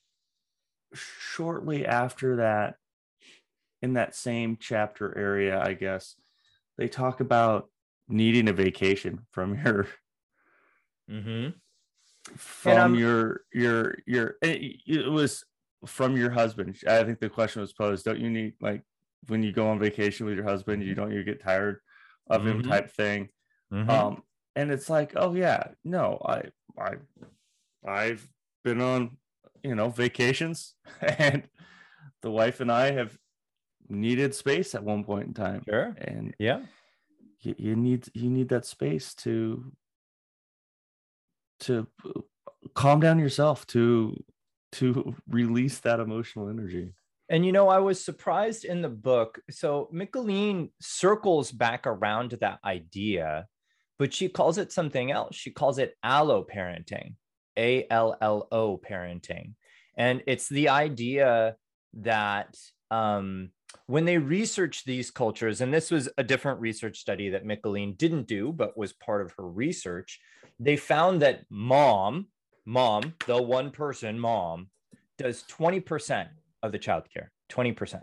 [0.93, 2.75] shortly after that
[3.81, 6.15] in that same chapter area i guess
[6.79, 7.69] they talk about
[8.07, 9.87] needing a vacation from your
[11.09, 11.49] mm-hmm.
[12.35, 15.43] from your your your it, it was
[15.85, 18.83] from your husband i think the question was posed don't you need like
[19.27, 21.79] when you go on vacation with your husband, you don't you get tired
[22.29, 22.59] of mm-hmm.
[22.59, 23.29] him type thing.
[23.73, 23.89] Mm-hmm.
[23.89, 24.23] Um,
[24.55, 26.43] and it's like, oh yeah, no, I
[26.77, 26.95] I
[27.85, 28.27] I've
[28.63, 29.17] been on
[29.63, 31.43] you know vacations and
[32.21, 33.17] the wife and I have
[33.89, 35.63] needed space at one point in time.
[35.67, 35.95] Sure.
[35.97, 36.61] And yeah,
[37.41, 39.71] you, you need you need that space to
[41.61, 42.21] to uh,
[42.73, 44.21] calm down yourself to
[44.73, 46.93] to release that emotional energy.
[47.29, 49.39] And you know, I was surprised in the book.
[49.51, 53.47] So Michaeleen circles back around to that idea,
[53.99, 55.35] but she calls it something else.
[55.35, 57.15] She calls it allo parenting,
[57.57, 59.53] A L L O parenting.
[59.95, 61.57] And it's the idea
[61.93, 62.57] that
[62.91, 63.51] um,
[63.87, 68.27] when they researched these cultures, and this was a different research study that Michaeleen didn't
[68.27, 70.19] do, but was part of her research,
[70.59, 72.27] they found that mom,
[72.65, 74.69] mom, the one person mom,
[75.17, 76.27] does 20%
[76.63, 78.01] of the childcare, 20%.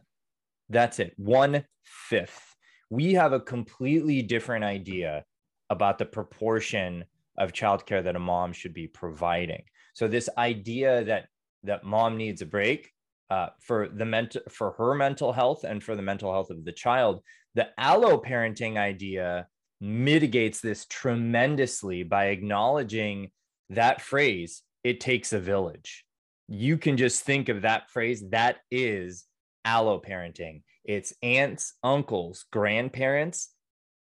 [0.69, 2.57] That's it, one fifth.
[2.91, 5.25] We have a completely different idea
[5.71, 7.05] about the proportion
[7.39, 9.63] of childcare that a mom should be providing.
[9.95, 11.27] So this idea that
[11.65, 12.93] that mom needs a break
[13.31, 16.73] uh, for the mental for her mental health and for the mental health of the
[16.73, 17.23] child,
[17.55, 19.49] the allo parenting idea
[19.81, 23.31] mitigates this tremendously by acknowledging
[23.71, 26.05] that phrase, it takes a village.
[26.49, 29.25] You can just think of that phrase, that is
[29.65, 30.63] allo parenting.
[30.85, 33.51] It's aunts, uncles, grandparents.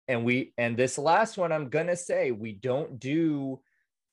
[0.08, 3.60] And we, and this last one, I'm going to say we don't do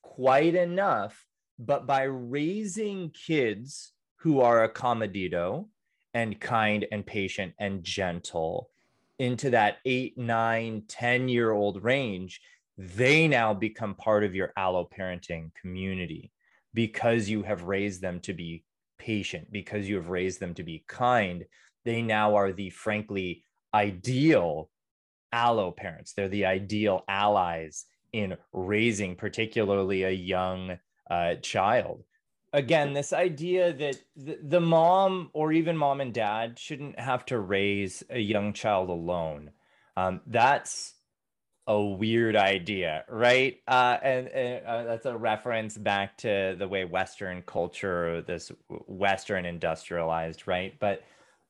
[0.03, 1.25] quite enough,
[1.57, 5.67] but by raising kids who are acomedido
[6.13, 8.69] and kind and patient and gentle
[9.19, 12.41] into that eight, nine, 10 year old range,
[12.77, 16.31] they now become part of your allo parenting community
[16.73, 18.63] because you have raised them to be
[18.99, 21.45] patient, because you have raised them to be kind.
[21.85, 23.43] They now are the frankly
[23.73, 24.69] ideal
[25.31, 26.13] allo parents.
[26.13, 30.77] They're the ideal allies in raising, particularly a young
[31.09, 32.03] uh, child.
[32.53, 37.39] Again, this idea that the, the mom or even mom and dad shouldn't have to
[37.39, 39.51] raise a young child alone.
[39.97, 40.93] Um, that's
[41.67, 43.59] a weird idea, right?
[43.67, 49.45] Uh, and, and uh, that's a reference back to the way Western culture, this Western
[49.45, 50.79] industrialized, right?
[50.79, 51.03] But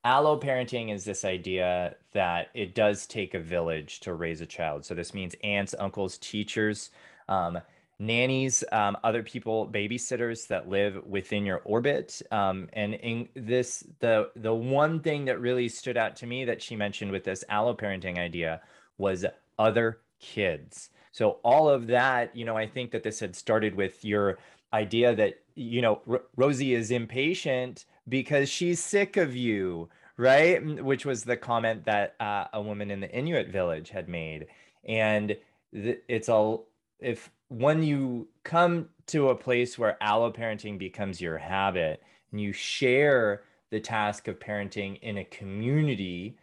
[0.04, 4.86] allo parenting is this idea that it does take a village to raise a child.
[4.86, 6.90] So this means aunts, uncles, teachers,
[7.30, 7.60] um,
[8.00, 12.22] nannies, um, other people, babysitters that live within your orbit.
[12.32, 16.62] Um, and in this, the the one thing that really stood out to me that
[16.62, 18.62] she mentioned with this allo parenting idea
[18.98, 19.26] was
[19.58, 20.90] other kids.
[21.12, 24.38] So all of that, you know, I think that this had started with your
[24.74, 30.64] idea that you know R- Rosie is impatient because she's sick of you, right?
[30.84, 34.48] Which was the comment that uh, a woman in the Inuit village had made,
[34.88, 35.36] and
[35.74, 36.68] th- it's all
[37.00, 42.52] if when you come to a place where allo parenting becomes your habit and you
[42.52, 46.38] share the task of parenting in a community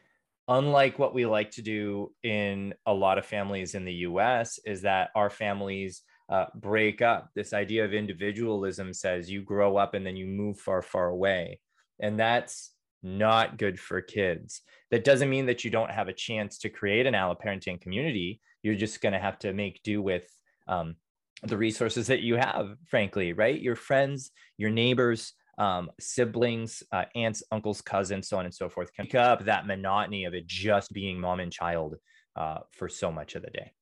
[0.49, 4.83] unlike what we like to do in a lot of families in the US, is
[4.83, 7.31] that our families uh, break up.
[7.35, 11.61] This idea of individualism says you grow up and then you move far, far away.
[12.01, 14.63] And that's not good for kids.
[14.91, 18.41] That doesn't mean that you don't have a chance to create an alloparenting community.
[18.63, 20.27] You're just going to have to make do with
[20.67, 20.97] um,
[21.43, 23.61] the resources that you have, frankly, right?
[23.61, 28.93] Your friends, your neighbors, um, siblings, uh, aunts, uncles, cousins, so on and so forth,
[28.93, 31.97] can pick up that monotony of it just being mom and child
[32.37, 33.73] uh, for so much of the day.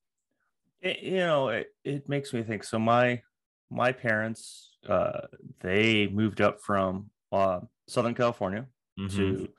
[0.81, 2.63] It, you know, it, it makes me think.
[2.63, 3.21] So my
[3.71, 5.21] my parents, uh,
[5.61, 8.67] they moved up from uh, Southern California
[8.99, 9.17] mm-hmm.
[9.17, 9.49] to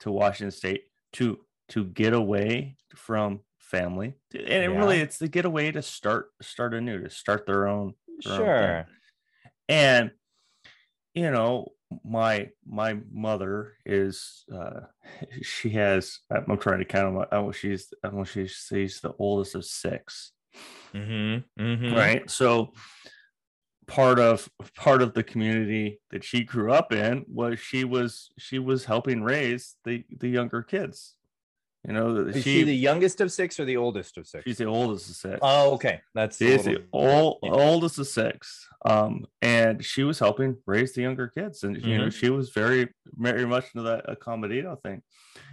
[0.00, 4.60] to Washington State to to get away from family, and yeah.
[4.60, 7.94] it really it's to get away to start start anew, to start their own.
[8.24, 8.76] Their sure.
[8.78, 8.84] Own
[9.70, 10.10] and
[11.14, 11.68] you know
[12.04, 14.80] my my mother is uh
[15.42, 17.92] she has i'm trying to count them oh she's
[18.26, 20.32] she's she's the oldest of 6
[20.94, 21.94] mm-hmm, mm-hmm.
[21.94, 22.72] right so
[23.86, 28.58] part of part of the community that she grew up in was she was she
[28.58, 31.14] was helping raise the the younger kids
[31.86, 34.44] you know, is she, she, the youngest of six or the oldest of six?
[34.44, 35.38] She's the oldest of six.
[35.40, 36.02] Oh, okay.
[36.14, 37.50] That's she's the old, yeah.
[37.52, 38.68] oldest of six.
[38.84, 41.88] Um, and she was helping raise the younger kids, and mm-hmm.
[41.88, 42.18] you know, mm-hmm.
[42.18, 45.02] she was very, very much into that acomedido thing.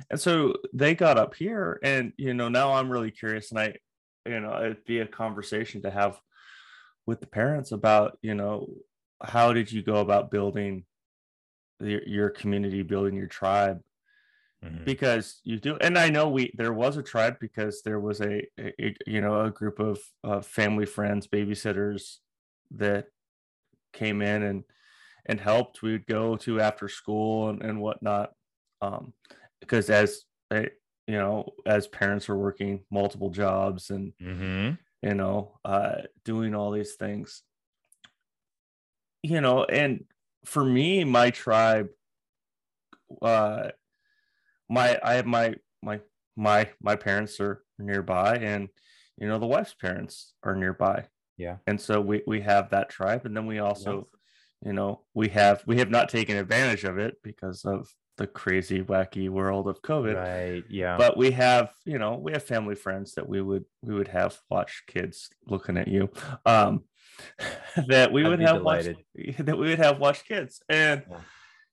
[0.09, 3.75] And so they got up here, and you know, now I'm really curious, and I,
[4.25, 6.19] you know, it'd be a conversation to have
[7.05, 8.67] with the parents about, you know,
[9.23, 10.83] how did you go about building
[11.79, 13.81] your, your community, building your tribe
[14.63, 14.83] mm-hmm.
[14.83, 18.45] because you do and i know we there was a tribe because there was a,
[18.59, 22.17] a you know a group of uh, family friends babysitters
[22.71, 23.05] that
[23.93, 24.63] came in and
[25.25, 28.31] and helped we'd go to after school and, and whatnot
[28.81, 29.13] um
[29.59, 30.67] because as a,
[31.07, 34.71] you know as parents are working multiple jobs and mm-hmm.
[35.01, 35.95] you know uh
[36.25, 37.43] doing all these things
[39.23, 40.05] you know and
[40.45, 41.87] for me my tribe
[43.21, 43.69] uh
[44.69, 46.01] my I have my my
[46.35, 48.69] my my parents are nearby and
[49.17, 51.05] you know the wife's parents are nearby.
[51.37, 51.57] Yeah.
[51.67, 53.25] And so we we have that tribe.
[53.25, 54.07] And then we also
[54.63, 58.81] you know we have we have not taken advantage of it because of the crazy
[58.81, 60.15] wacky world of covid.
[60.15, 60.63] Right.
[60.69, 60.97] Yeah.
[60.97, 64.39] But we have you know we have family friends that we would we would have
[64.49, 66.09] watch kids looking at you
[66.45, 66.83] um
[67.87, 68.89] that we I'd would have watched,
[69.39, 70.61] that we would have watched kids.
[70.69, 71.17] And yeah.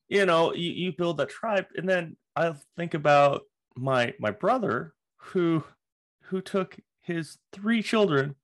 [0.08, 1.66] you know you, you build a tribe.
[1.76, 3.42] And then I think about
[3.76, 5.64] my my brother who
[6.24, 8.36] who took his three children.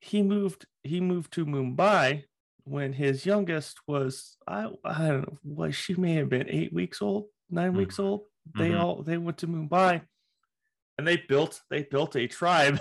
[0.00, 2.24] He moved he moved to Mumbai
[2.64, 7.00] when his youngest was I I don't know what she may have been eight weeks
[7.02, 7.78] old, 9 mm-hmm.
[7.78, 8.22] weeks old.
[8.58, 8.80] They mm-hmm.
[8.80, 10.02] all they went to Mumbai.
[10.98, 12.80] and they built they built a tribe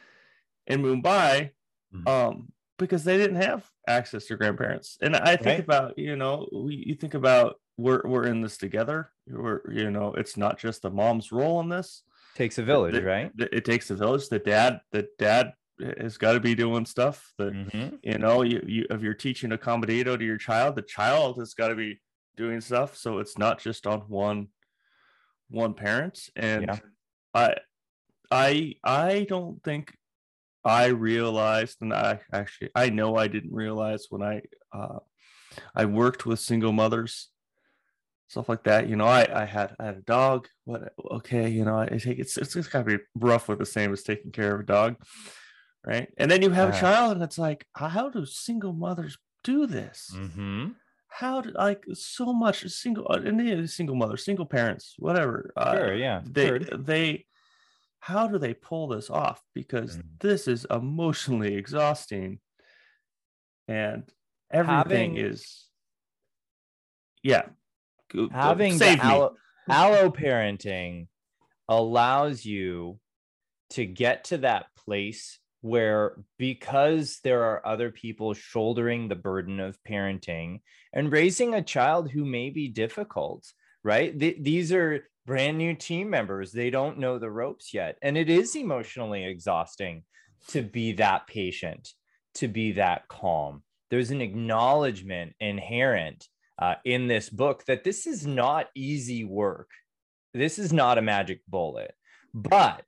[0.66, 1.50] in Mumbai
[1.94, 2.06] Mhm.
[2.06, 4.98] um because they didn't have access to grandparents.
[5.00, 5.60] And I think Right.
[5.60, 9.10] about, you know, you think about we're we're in this together.
[9.26, 12.02] We're you know, it's not just the mom's role in this.
[12.34, 13.32] Takes a village, The- right?
[13.36, 14.28] the- It takes a village.
[14.28, 15.54] The dad, the dad
[16.00, 17.98] has got to be doing stuff that Mhm.
[18.02, 21.68] you know you, you if you're teaching acomedido to your child the child has got
[21.68, 22.00] to be
[22.36, 24.48] doing stuff so it's not just on one
[25.50, 26.78] one parent and Yeah.
[27.32, 27.54] i
[28.32, 29.96] i i don't think
[30.64, 34.98] i realized and i actually i know i didn't realize when i uh
[35.76, 37.28] i worked with single mothers
[38.28, 41.64] stuff like that you know i i had i had a dog what okay you
[41.64, 44.54] know i take it's it's, it's gotta be rough with the same as taking care
[44.54, 44.96] of a dog
[45.86, 49.66] right and then you have a child and it's like how do single mothers do
[49.66, 50.74] this Mhm.
[51.08, 55.94] how do like so much single uh, and single mothers single parents whatever uh, Sure,
[55.94, 56.20] yeah.
[56.24, 56.84] they Heard.
[56.86, 57.24] they
[58.00, 60.02] how do they pull this off because Mhm.
[60.20, 62.40] this is emotionally exhausting
[63.66, 64.02] and
[64.50, 65.66] everything Having- is
[67.22, 67.46] yeah
[68.30, 69.36] having save the allo,
[69.68, 71.08] allo parenting
[71.68, 72.98] allows you
[73.70, 79.78] to get to that place where because there are other people shouldering the burden of
[79.82, 80.60] parenting
[80.92, 83.44] and raising a child who may be difficult
[83.84, 84.18] right?
[84.18, 86.52] Th- these are brand new team members.
[86.52, 87.96] They don't know the ropes yet.
[88.02, 90.04] And it is emotionally exhausting
[90.48, 91.92] to be that patient
[92.34, 93.62] to be that calm.
[93.90, 96.28] There's an acknowledgement inherent
[96.58, 99.70] uh, in this book that this is not easy work.
[100.34, 101.94] This is not a magic bullet.
[102.34, 102.84] But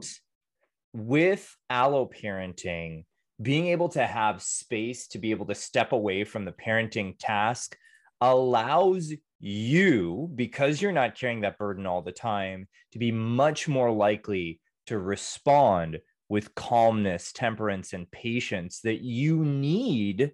[0.93, 3.05] with allo parenting,
[3.41, 7.77] being able to have space to be able to step away from the parenting task
[8.21, 13.91] allows you, because you're not carrying that burden all the time, to be much more
[13.91, 15.99] likely to respond
[16.29, 20.33] with calmness, temperance, and patience that you need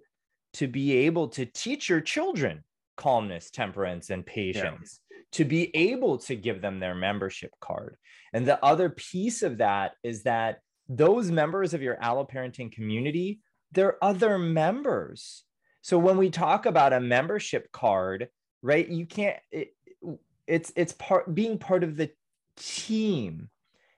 [0.53, 2.63] to be able to teach your children
[2.97, 4.99] calmness, temperance, and patience,
[5.31, 7.95] to be able to give them their membership card.
[8.33, 13.39] And the other piece of that is that those members of your allo parenting community,
[13.71, 15.43] they're other members.
[15.81, 18.27] So when we talk about a membership card,
[18.61, 19.69] right, you can't, it,
[20.47, 22.09] it's it's part being part of the
[22.55, 23.49] team.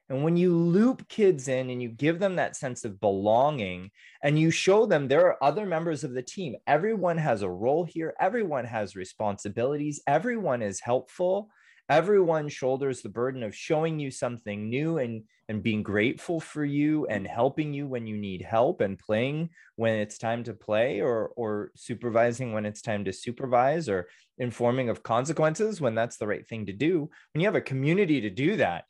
[0.10, 3.91] And when you loop kids in and you give them that sense of belonging
[4.24, 7.84] and you show them there are other members of the team, everyone has a role
[7.84, 11.51] here, everyone has responsibilities, everyone is helpful,
[11.89, 17.05] everyone shoulders the burden of showing you something new and, and being grateful for you
[17.05, 21.28] and helping you when you need help and playing when it's time to play or,
[21.36, 24.07] or supervising when it's time to supervise or
[24.39, 27.10] informing of consequences when that's the right thing to do.
[27.34, 28.86] When you have a community to do that,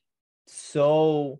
[0.49, 1.39] so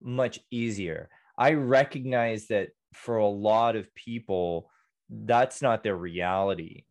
[0.00, 1.08] much easier.
[1.38, 4.70] I recognize that for a lot of people,
[5.10, 6.84] that's not their reality.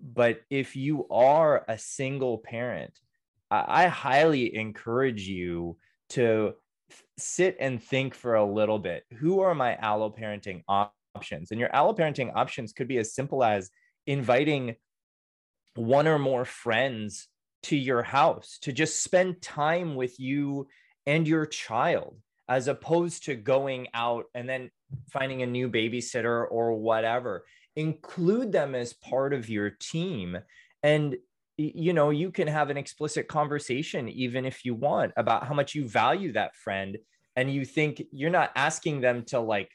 [0.00, 2.98] But if you are a single parent,
[3.50, 5.76] I, I highly encourage you
[6.10, 6.54] to
[6.90, 11.50] f- sit and think for a little bit who are my allo parenting op- options?
[11.50, 13.70] And your allo parenting options could be as simple as
[14.06, 14.76] inviting
[15.74, 17.28] one or more friends
[17.64, 20.66] to your house to just spend time with you
[21.06, 22.16] and your child
[22.48, 24.70] as opposed to going out and then
[25.10, 27.44] finding a new babysitter or whatever.
[27.76, 30.36] Include them as part of your team.
[30.82, 31.16] And
[31.60, 35.74] you know you can have an explicit conversation even if you want about how much
[35.74, 36.96] you value that friend
[37.36, 39.70] and you think you're not asking them to like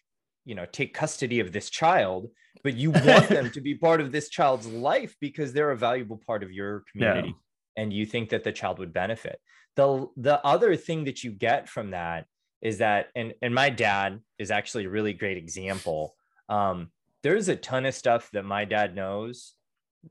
[0.45, 2.27] you know take custody of this child
[2.63, 6.19] but you want them to be part of this child's life because they're a valuable
[6.25, 7.35] part of your community
[7.77, 9.39] and you think that the child would benefit
[9.75, 12.25] the the other thing that you get from that
[12.61, 16.15] is that and and my dad is actually a really great example.
[16.49, 16.91] Um
[17.25, 19.53] there's a ton of stuff that my dad knows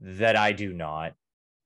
[0.00, 1.14] that i do not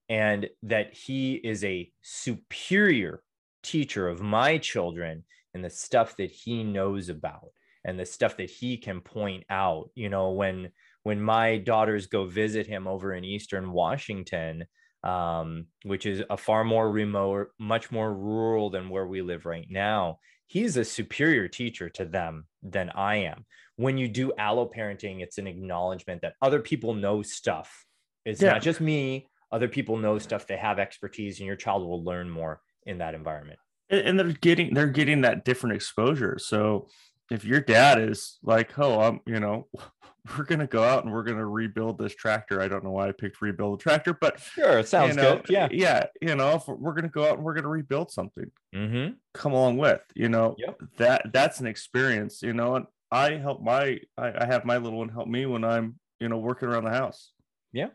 [0.07, 3.23] and that he is a superior
[3.63, 5.23] teacher of my children
[5.55, 7.49] and the stuff that he knows about
[7.83, 10.69] and the stuff that he can point out you know when
[11.01, 14.63] when my daughters go visit him over in eastern washington
[15.03, 19.67] um, which is a far more remote much more rural than where we live right
[19.69, 20.19] now.
[20.47, 23.45] He's a superior teacher to them than i am.
[23.75, 27.85] When you do allo parenting it's an acknowledgement that other people know stuff.
[28.25, 28.53] It's Yeah.
[28.53, 29.27] not just me.
[29.51, 30.47] Other people know stuff.
[30.47, 33.59] They have expertise and your child will learn more in that environment.
[33.89, 36.37] And, and they're getting they're getting that different exposure.
[36.39, 36.87] So
[37.29, 39.67] if your dad is like, oh, I'm, you know,
[40.37, 42.61] we're gonna go out and we're gonna rebuild this tractor.
[42.61, 45.35] I don't know why I picked rebuild a tractor, but sure, it sounds you know,
[45.37, 45.45] good.
[45.49, 49.13] Yeah, yeah, you know, if we're gonna go out and we're gonna rebuild something, mm-hmm.
[49.33, 50.81] come along with, you know, Yep.
[50.97, 54.99] that that's an experience, you know, and I help my, I, I have my little
[54.99, 57.31] one help me when I'm, you know, working around the house.
[57.71, 57.89] Yeah.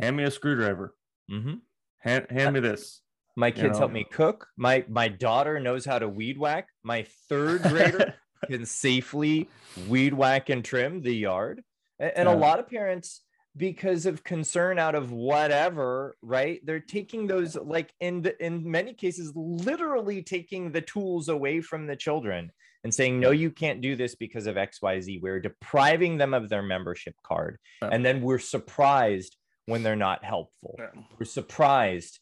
[0.00, 0.94] Hand me a screwdriver.
[1.30, 1.54] Mm-hmm.
[2.00, 3.00] Hand hand me this.
[3.36, 4.48] My You kids help me cook.
[4.56, 6.68] My my daughter knows how to weed whack.
[6.82, 8.14] My third grader
[8.46, 9.48] can safely
[9.88, 11.62] weed whack and trim the yard.
[12.00, 13.22] A- And, a lot of parents,
[13.56, 16.60] because of concern out of whatever, right?
[16.64, 21.86] They're taking those like in the, in many cases, literally taking the tools away from
[21.86, 22.50] the children
[22.84, 25.20] and saying, no, you can't do this because of XYZ.
[25.20, 27.58] We're depriving them of their membership card.
[27.80, 27.90] Yeah.
[27.92, 29.36] And then we're surprised
[29.66, 30.76] when they're not helpful
[31.16, 32.18] we're surprised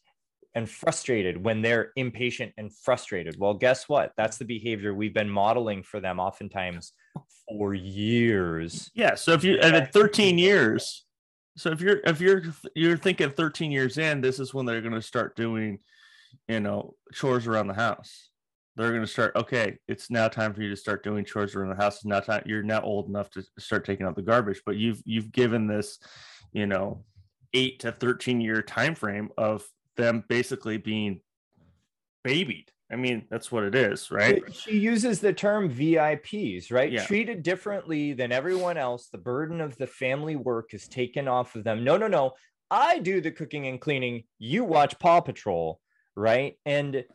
[0.53, 3.35] and frustrated when they're impatient and frustrated.
[3.39, 4.11] Well, guess what?
[4.17, 6.93] That's the behavior we've been modeling for them oftentimes
[7.47, 8.91] for years.
[8.93, 9.15] Yeah.
[9.15, 11.05] So if you and at 13 years,
[11.57, 12.43] so if you're if you're
[12.75, 15.79] you're thinking 13 years in, this is when they're going to start doing,
[16.47, 18.29] you know, chores around the house.
[18.77, 19.35] They're going to start.
[19.35, 21.97] Okay, it's now time for you to start doing chores around the house.
[21.97, 22.43] It's now time.
[22.45, 24.61] You're now old enough to start taking out the garbage.
[24.65, 25.99] But you've you've given this,
[26.53, 27.03] you know,
[27.53, 29.65] eight to 13 year time frame of
[30.01, 31.21] them basically being
[32.23, 32.71] babied.
[32.91, 34.43] I mean, that's what it is, right?
[34.53, 36.91] She uses the term VIPs, right?
[36.91, 37.05] Yeah.
[37.05, 39.07] Treated differently than everyone else.
[39.07, 41.85] The burden of the family work is taken off of them.
[41.85, 42.33] No, no, no.
[42.69, 44.23] I do the cooking and cleaning.
[44.39, 45.79] You watch Paw Patrol,
[46.17, 46.55] right?
[46.65, 47.05] And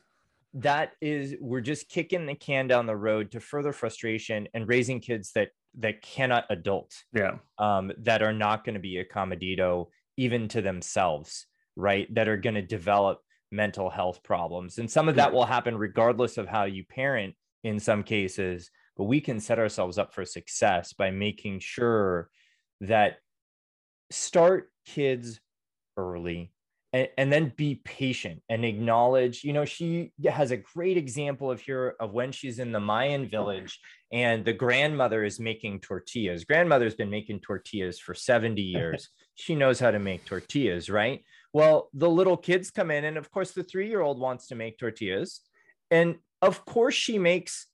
[0.55, 5.01] that is we're just kicking the can down the road to further frustration and raising
[5.01, 7.37] kids that that cannot adult Yeah.
[7.59, 11.47] um, that are not going to be acomedido even to themselves,
[11.77, 12.13] right?
[12.15, 13.21] That are going to develop
[13.53, 14.79] mental health problems.
[14.79, 19.05] And some of that will happen regardless of how you parent in some cases, but
[19.05, 22.31] we can set ourselves up for success by making sure
[22.81, 23.19] that
[24.11, 25.41] start kids
[25.97, 26.53] early
[26.93, 31.61] and, and then be patient and acknowledge you know she has a great example of
[31.61, 33.81] here of when she's in the mayan village
[34.13, 39.79] and the grandmother is making tortillas grandmother's been making tortillas for 70 years she knows
[39.79, 41.23] how to make tortillas right
[41.53, 44.55] well the little kids come in and of course the three year old wants to
[44.55, 45.41] make tortillas
[45.91, 47.67] and of course she makes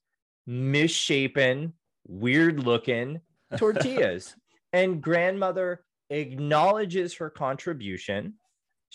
[0.45, 1.73] misshapen
[2.07, 3.19] weird looking
[3.57, 4.35] tortillas
[4.71, 8.35] and grandmother acknowledges her contribution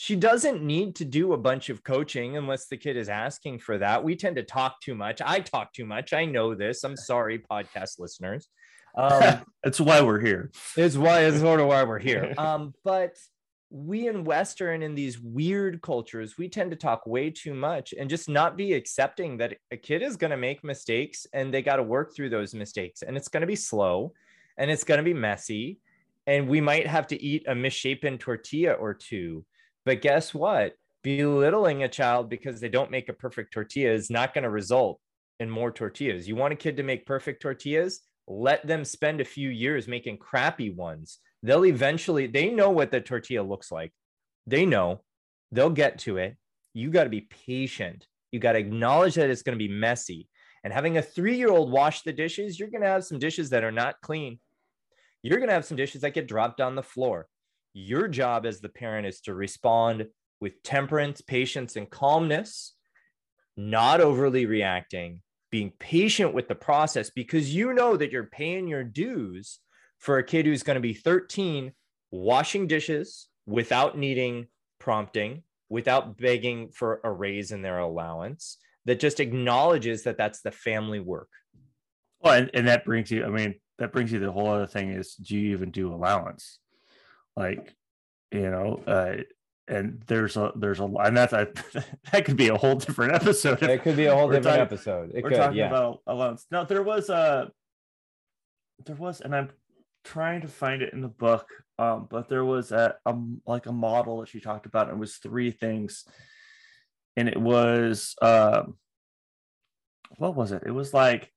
[0.00, 3.78] she doesn't need to do a bunch of coaching unless the kid is asking for
[3.78, 4.04] that.
[4.04, 5.20] We tend to talk too much.
[5.20, 6.12] I talk too much.
[6.12, 6.84] I know this.
[6.84, 8.48] I'm sorry, podcast listeners.
[8.96, 10.50] Um, That's why we're here.
[10.76, 12.34] is why is sort of why we're here.
[12.38, 13.16] Um, but
[13.70, 18.08] we in Western in these weird cultures, we tend to talk way too much and
[18.08, 21.76] just not be accepting that a kid is going to make mistakes and they got
[21.76, 24.12] to work through those mistakes and it's going to be slow
[24.56, 25.78] and it's going to be messy
[26.26, 29.44] and we might have to eat a misshapen tortilla or two.
[29.86, 30.74] But guess what?
[31.02, 35.00] Belittling a child because they don't make a perfect tortilla is not going to result
[35.40, 36.28] in more tortillas.
[36.28, 38.00] You want a kid to make perfect tortillas?
[38.30, 41.18] Let them spend a few years making crappy ones.
[41.42, 43.92] They'll eventually, they know what the tortilla looks like.
[44.46, 45.00] They know
[45.50, 46.36] they'll get to it.
[46.74, 48.06] You got to be patient.
[48.30, 50.28] You got to acknowledge that it's going to be messy.
[50.62, 53.50] And having a three year old wash the dishes, you're going to have some dishes
[53.50, 54.38] that are not clean.
[55.22, 57.26] You're going to have some dishes that get dropped on the floor.
[57.72, 60.06] Your job as the parent is to respond
[60.40, 62.74] with temperance, patience, and calmness,
[63.56, 68.84] not overly reacting, being patient with the process because you know that you're paying your
[68.84, 69.60] dues
[69.98, 71.72] for a kid who's going to be 13
[72.10, 74.46] washing dishes without needing
[74.78, 80.50] prompting, without begging for a raise in their allowance, that just acknowledges that that's the
[80.50, 81.28] family work.
[82.20, 84.90] Well, and, and that brings you, I mean, that brings you the whole other thing
[84.90, 86.58] is do you even do allowance?
[87.36, 87.74] Like,
[88.32, 89.22] you know, uh,
[89.68, 91.48] and there's a there's a and that's a,
[92.12, 93.62] that could be a whole different episode.
[93.62, 95.12] It could be a whole different talking- episode.
[95.14, 95.68] It We're could, talking yeah.
[95.68, 96.46] about allowance.
[96.50, 97.50] Now there was a
[98.86, 99.50] there was, and I'm
[100.04, 101.48] trying to find it in the book,
[101.78, 103.14] um, but there was a, a
[103.46, 104.88] like a model that she talked about.
[104.88, 106.04] And it was three things,
[107.16, 108.76] and it was um,
[110.16, 110.62] what was it?
[110.64, 111.32] It was like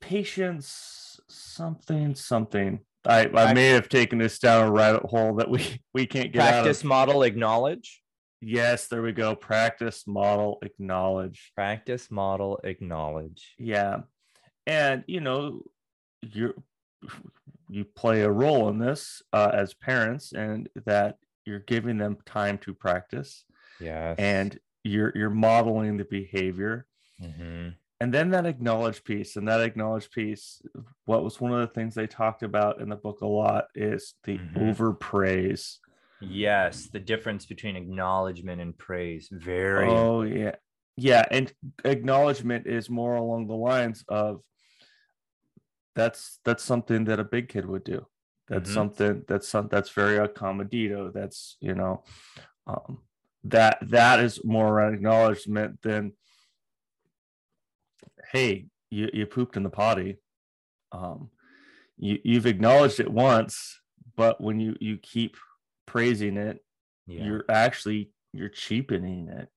[0.00, 2.80] patience, something, something.
[3.06, 6.40] I, I may have taken this down a rabbit hole that we we can't get
[6.40, 6.88] Practice out of.
[6.88, 8.00] model acknowledge.
[8.40, 9.34] Yes, there we go.
[9.34, 11.52] Practice, model, acknowledge.
[11.54, 13.54] Practice model acknowledge.
[13.58, 14.02] Yeah.
[14.66, 15.62] And you know,
[16.22, 16.54] you
[17.68, 22.56] you play a role in this uh, as parents and that you're giving them time
[22.58, 23.44] to practice
[23.80, 24.16] Yes.
[24.18, 26.86] and you're you're modeling the behavior
[27.22, 27.74] Mhm.
[28.04, 30.60] And then that acknowledge piece and that acknowledge piece
[31.06, 34.12] what was one of the things they talked about in the book a lot is
[34.24, 34.68] the Mhm.
[34.68, 35.78] overpraise
[36.20, 39.30] Yes, the difference between acknowledgement and praise.
[39.32, 40.56] Very oh yeah
[40.98, 41.50] yeah and
[41.86, 44.42] acknowledgement is more along the lines of
[45.94, 48.06] that's that's something that a big kid would do
[48.48, 48.74] that's Mhm.
[48.74, 52.04] something that's some that's very acomedido that's you know
[52.66, 52.98] um
[53.44, 56.12] that that is more an acknowledgement than
[58.32, 60.16] hey you, you pooped in the potty
[60.92, 61.30] um
[61.96, 63.80] you you've acknowledged it once
[64.16, 65.36] but when you you keep
[65.86, 66.58] praising it
[67.06, 67.24] yeah.
[67.24, 69.48] you're actually you're cheapening it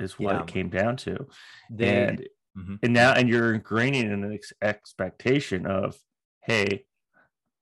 [0.00, 0.40] is what Yeah.
[0.42, 1.26] it came down to
[1.70, 2.78] They- and Mhm.
[2.82, 5.96] and now and you're ingraining an ex- expectation of
[6.42, 6.84] hey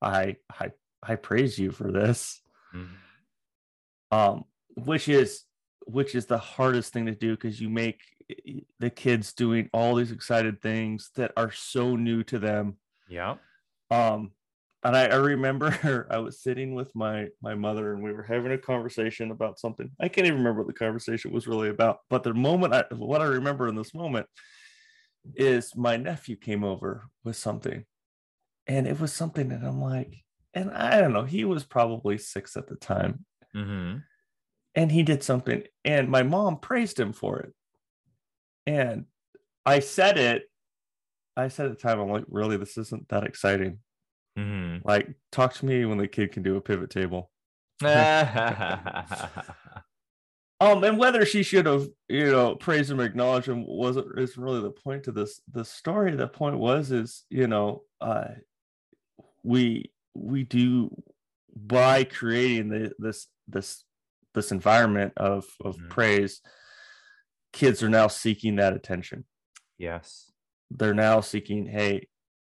[0.01, 0.71] i i
[1.01, 2.41] i praise you for this
[2.73, 2.89] Mhm.
[4.11, 4.43] um
[4.75, 5.43] which is
[5.87, 8.01] which is the hardest thing to do because you make
[8.79, 12.77] the kids doing all these excited things that are so new to them.
[13.09, 13.35] Yeah.
[13.89, 14.31] um
[14.83, 18.51] and I, I remember i was sitting with my my mother and we were having
[18.51, 19.91] a conversation about something.
[19.99, 23.21] I can't even remember what the conversation was really about but the moment i what
[23.21, 24.27] i remember in this moment
[25.35, 27.85] is my nephew came over with something
[28.65, 30.23] and it was something that i'm like
[30.53, 33.25] and i don't know he was probably six at the time.
[33.53, 33.97] Hmm
[34.75, 37.53] and he did something and my mom praised him for it
[38.67, 39.05] and
[39.65, 40.43] i said it
[41.37, 42.57] i said at the time i'm like really?
[42.57, 43.79] This isn't that exciting.
[44.37, 47.29] Hmm like talk to me when the kid can do a pivot table.
[50.61, 54.61] Um and whether she should have you know praised him acknowledged him wasn't isn't really
[54.61, 55.41] the point of this.
[55.51, 58.27] The story the point was is you know uh
[59.43, 60.95] we we do
[61.55, 63.83] by creating the this this
[64.35, 65.89] this environment of of Mhm.
[65.89, 66.41] praise
[67.53, 69.25] kids are now seeking that attention
[69.77, 70.31] yes.
[70.69, 72.07] they're now seeking hey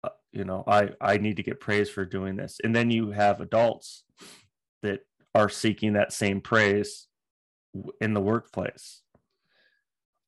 [0.05, 3.11] uh, you know i i need to get praise for doing this and then you
[3.11, 4.05] have adults
[4.83, 5.01] that
[5.35, 7.07] are seeking that same praise
[8.01, 9.03] in the workplace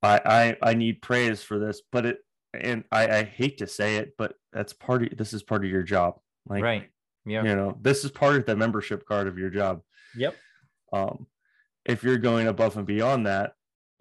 [0.03, 2.19] i i i need praise for this but it
[2.55, 5.71] and i i hate to say it but that's part of this is part of
[5.71, 6.15] your job
[6.47, 6.89] like right.
[7.27, 7.43] Yeah.
[7.43, 9.81] you know this is part of the membership card of your job
[10.17, 10.37] Yep.
[10.93, 11.27] um
[11.85, 13.55] if you're going above and beyond that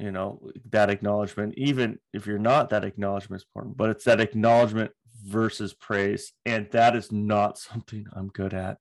[0.04, 0.30] you know
[0.76, 4.91] that acknowledgement even if you're not that acknowledgement is important but it's that acknowledgement
[5.26, 6.34] versus praise.
[6.45, 8.78] And that is not something i'm good at.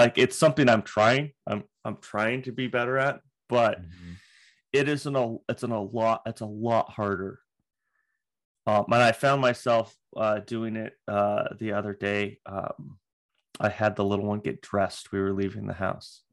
[0.00, 4.16] Like it's something i'm trying i'm i'm trying to be better at but Mhm.
[4.72, 7.38] it isn't a it's an a lot it's a lot harder.
[8.66, 12.40] Um and i found myself uh doing it uh the other day.
[12.46, 12.98] Um
[13.60, 15.12] i had the little one get dressed.
[15.12, 16.24] We were leaving the house.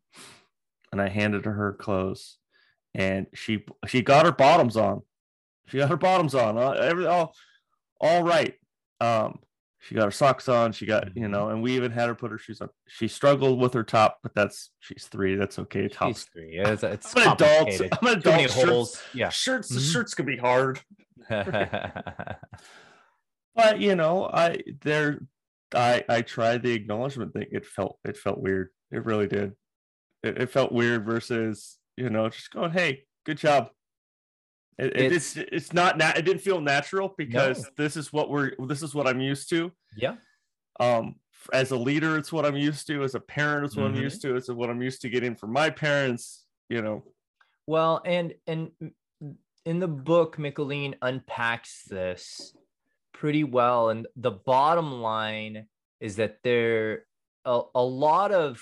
[0.92, 2.38] And i handed her her clothes
[2.96, 5.02] and she she got her bottoms on
[5.68, 7.34] she got her bottoms on uh, every all
[8.00, 8.56] all right
[9.02, 9.40] um
[9.80, 12.32] she got her socks on she got you know and we even had her put
[12.32, 16.24] her shoes on she struggled with her top but that's she's three that's okay tops
[16.32, 16.58] three.
[16.58, 17.82] It's, it's I'm an adult.
[18.02, 18.42] I'm an adult.
[18.42, 19.02] Shirts, holes.
[19.14, 19.30] Yeah.
[19.30, 19.70] shirts.
[19.70, 19.92] The Mhm.
[19.92, 20.80] shirts can be hard,
[21.30, 22.40] but
[23.80, 25.20] you know, I there,
[25.74, 27.48] I I tried the acknowledgement thing.
[27.52, 28.70] It felt it felt weird.
[28.92, 29.54] It really did.
[30.24, 33.70] It, it felt weird versus you know just going, hey, good job.
[34.80, 37.70] It, it, it's it's not na- it didn't feel natural because No.
[37.78, 39.72] this is what we're this is what I'm used to.
[39.96, 40.16] yeah.
[40.80, 41.16] Um,
[41.52, 43.04] as a leader, it's what I'm used to.
[43.04, 43.98] As a parent, it's what Mhm.
[43.98, 44.36] I'm used to.
[44.36, 46.46] It's what I'm used to getting from my parents.
[46.70, 47.04] You know,
[47.68, 48.72] Well, and and
[49.66, 52.56] in the book, Michaeleen unpacks this
[53.14, 55.68] pretty well, and the bottom line
[56.00, 57.06] is that there
[57.46, 58.60] a, a lot of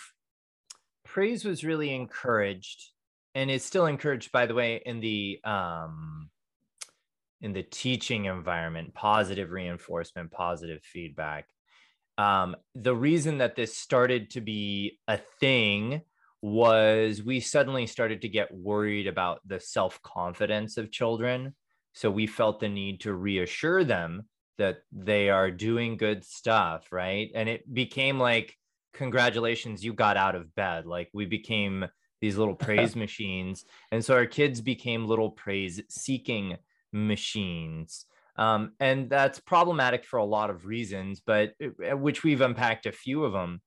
[1.05, 2.91] praise was really encouraged,
[3.35, 6.29] and is still encouraged, by the way, in the um
[7.41, 11.47] in the teaching environment, positive reinforcement, positive feedback.
[12.17, 16.01] Um, the reason that this started to be a thing
[16.41, 21.55] was we suddenly started to get worried about the self confidence of children.
[21.93, 24.23] So we felt the need to reassure them
[24.57, 27.29] that they are doing good stuff, right?
[27.33, 28.55] And it became like,
[28.93, 30.85] congratulations, you got out of bed.
[30.85, 31.87] Like we became
[32.21, 33.65] these little praise machines.
[33.91, 36.57] And so our kids became little praise seeking
[36.93, 38.05] machines.
[38.37, 42.91] Um, and that's problematic for a lot of reasons, but uh, which we've unpacked a
[42.91, 43.61] few of them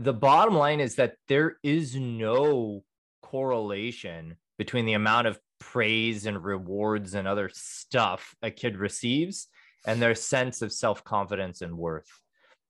[0.00, 2.82] the bottom line is that there is no
[3.22, 9.48] correlation between the amount of praise and rewards and other stuff a kid receives
[9.86, 12.08] and their sense of self confidence and worth.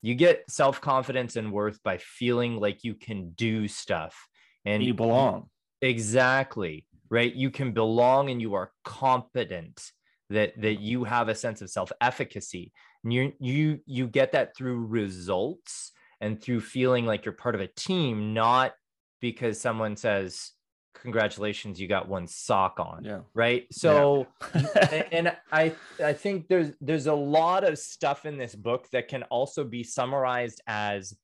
[0.03, 4.27] You get self confidence and worth by feeling like you can do stuff
[4.65, 5.49] and you belong.
[5.83, 6.87] Exactly.
[7.11, 7.35] Right.
[7.35, 9.91] You can belong and you are competent.
[10.31, 14.87] that that you have a sense of self-efficacy and you you you get that through
[14.87, 15.91] results
[16.21, 18.73] and through feeling like you're part of a team not
[19.21, 20.53] because someone says
[20.95, 23.21] congratulations you got one sock on Yeah.
[23.35, 24.71] right so Yeah.
[24.93, 29.09] and, and i i think there's there's a lot of stuff in this book that
[29.09, 31.15] can also be summarized as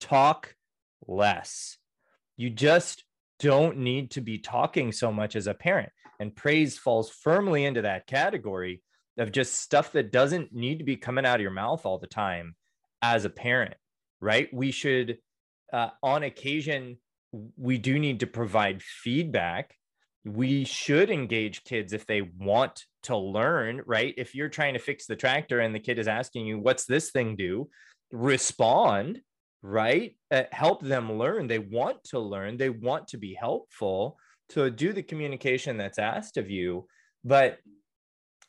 [0.00, 0.54] talk
[1.06, 1.76] less
[2.36, 3.04] you just
[3.38, 5.90] don't need to be talking so much as a parent.
[6.18, 8.82] And praise falls firmly into that category
[9.18, 12.06] of just stuff that doesn't need to be coming out of your mouth all the
[12.06, 12.54] time
[13.02, 13.74] as a parent
[14.20, 14.48] right?
[14.52, 15.18] We should
[15.72, 16.98] uh, on occasion
[17.56, 19.74] we do need to provide feedback.
[20.24, 24.14] We should engage kids if they want to learn right?
[24.16, 27.10] If you're trying to fix the tractor and the kid is asking you what's this
[27.10, 27.68] thing do?
[28.12, 29.20] respond
[29.66, 30.16] right?
[30.30, 31.46] Uh, help them learn.
[31.46, 32.56] They want to learn.
[32.56, 34.18] They want to be helpful
[34.50, 36.86] to do the communication that's asked of you.
[37.24, 37.58] But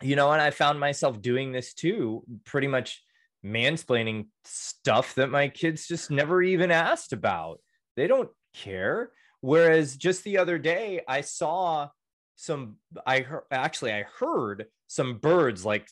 [0.01, 3.01] you know and i found myself doing this too pretty much
[3.45, 7.59] mansplaining stuff that my kids just never even asked about.
[7.95, 9.11] They don't care.
[9.41, 11.89] Whereas just the other day i saw
[12.35, 15.87] some i heard actually i heard some birds like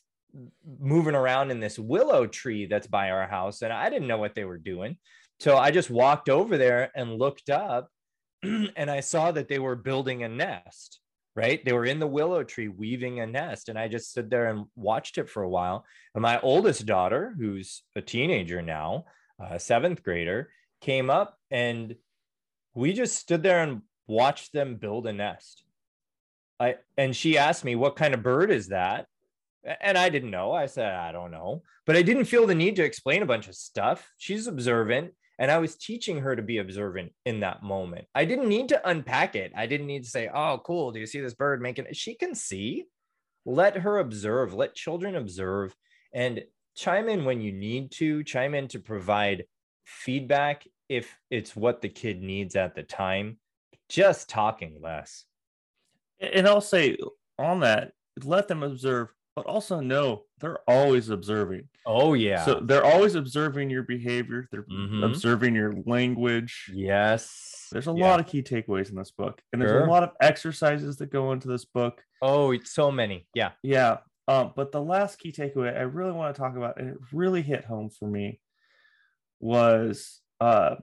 [0.80, 4.36] moving around in this willow tree that's by our house and i didn't know what
[4.36, 4.98] they were doing.
[5.40, 7.90] So i just walked over there and looked up
[8.44, 11.00] and i saw that they were building a nest
[11.38, 11.66] right?
[11.66, 14.66] They were in the willow tree weaving a nest and i just stood there and
[14.76, 15.86] watched it for a while.
[16.14, 19.06] And my oldest daughter who's a teenager now
[19.40, 20.50] a seventh grader
[20.82, 21.96] came up and
[22.74, 25.64] we just stood there and watched them build a nest.
[26.60, 29.08] I and she asked me what kind of bird is that
[29.82, 30.52] and I didn't know.
[30.52, 31.64] I said, I don't know.
[31.86, 34.08] But I didn't feel the need to explain a bunch of stuff.
[34.18, 38.06] She's observant, and I was teaching her to be observant in that moment.
[38.14, 39.52] I didn't need to unpack it.
[39.56, 40.92] I didn't need to say, Oh, cool.
[40.92, 41.96] Do you see this bird making it?
[41.96, 42.86] She can see.
[43.46, 44.54] Let her observe.
[44.54, 45.76] Let children observe
[46.14, 46.44] and
[46.76, 49.46] chime in when you need to, chime in to provide
[49.86, 53.38] feedback if it's what the kid needs at the time.
[53.90, 55.26] Just talking less.
[56.20, 56.98] and I'll say
[57.38, 57.92] on that,
[58.24, 61.68] let them observe, but also know they're always observing.
[61.86, 62.46] Oh, yeah.
[62.46, 65.04] So they're always observing your behavior, they're Mhm.
[65.06, 66.72] observing your language.
[66.74, 67.68] yes.
[67.72, 68.06] There's a Yeah.
[68.12, 69.86] lot of key takeaways in this book, and there's Sure.
[69.86, 72.04] a lot of exercises that go into this book.
[72.22, 73.28] Oh, it's so many.
[73.34, 73.52] Yeah.
[73.64, 73.98] Yeah.
[74.28, 77.42] Um, but the last key takeaway I really want to talk about, and it really
[77.42, 78.40] hit home for me,
[79.40, 80.76] was uh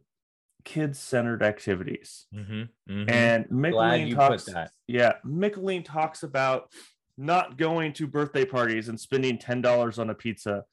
[0.65, 2.27] kid-centered activities.
[2.33, 3.09] Mm-hmm.
[3.09, 4.49] And Glad Michaeleen you talks,
[4.87, 6.73] yeah, Michaeleen talks about
[7.17, 10.65] not going to birthday parties and spending ten dollars on a pizza,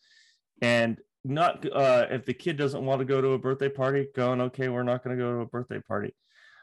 [0.61, 4.41] and not uh, if the kid doesn't want to go to a birthday party, going
[4.41, 6.15] okay, we're not going to go to a birthday party.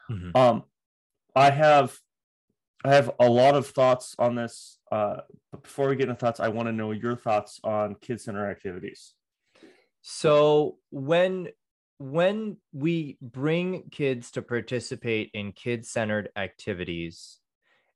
[0.09, 0.35] Mhm.
[0.35, 0.63] Um,
[1.35, 1.97] I have,
[2.83, 4.79] I have a lot of thoughts on this.
[4.91, 5.17] Uh,
[5.51, 8.49] but before we get into thoughts, I want to know your thoughts on kid center
[8.49, 9.13] activities.
[10.01, 11.49] So when
[11.99, 17.39] when we bring kids to participate in kid-centered activities,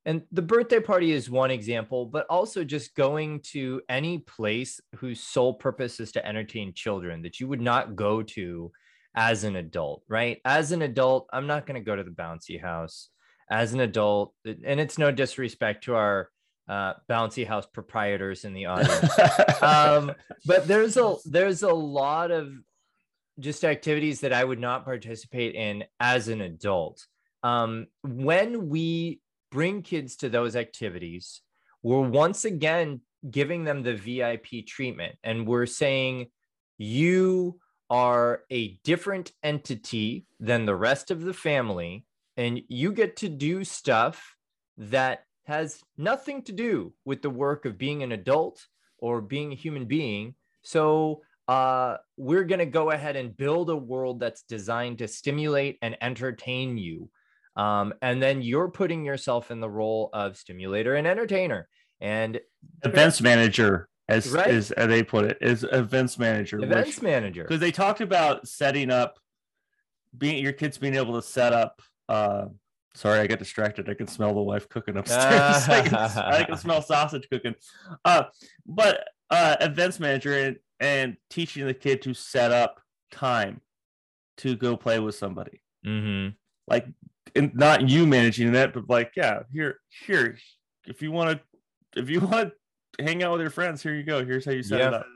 [0.04, 5.20] and the birthday party is one example, but also just going to any place whose
[5.20, 8.72] sole purpose is to entertain children that you would not go to
[9.14, 10.40] as an adult, right?
[10.44, 13.10] As an adult, I'm not going to go to the bouncy house.
[13.50, 16.30] As an adult, and it's no disrespect to our
[16.68, 19.18] uh, bouncy house proprietors in the audience.
[19.62, 20.12] um,
[20.46, 22.50] but there's a there's a lot of
[23.38, 27.06] just activities that I would not participate in as an adult.
[27.42, 29.20] Um, when we
[29.52, 31.42] bring kids to those activities,
[31.82, 36.26] we're once again giving them the VIP treatment, and we're saying
[36.78, 42.04] you are a different entity than the rest of the family,
[42.36, 44.34] and you get to do stuff
[44.78, 48.66] that has nothing to do with the work of being an adult
[48.98, 50.34] or being a human being.
[50.62, 55.78] So uh, we're going to go ahead and build a world that's designed to stimulate
[55.82, 57.10] and entertain you.
[57.56, 61.68] Um, and then you're putting yourself in the role of stimulator and entertainer.
[62.00, 62.40] And
[62.84, 64.48] events manager, as Right.
[64.48, 66.62] as they put it, is events manager.
[66.62, 67.42] events manager.
[67.44, 69.18] because they talked about setting up,
[70.16, 71.80] being your kids being able to set up.
[72.08, 72.46] Uh,
[72.94, 73.88] sorry, I got distracted.
[73.88, 75.22] I can smell the wife cooking upstairs.
[75.68, 77.54] I, can, I can smell sausage cooking.
[78.04, 78.24] Uh,
[78.66, 82.80] but uh, events manager and and teaching the kid to set up
[83.12, 83.60] time
[84.38, 85.62] to go play with somebody.
[85.86, 86.34] Mm-hmm.
[86.66, 86.86] like
[87.34, 90.36] and not you managing that but like yeah here here
[90.86, 92.52] if you want to if you want
[92.98, 95.06] to hang out with your friends here you go here's how you set it up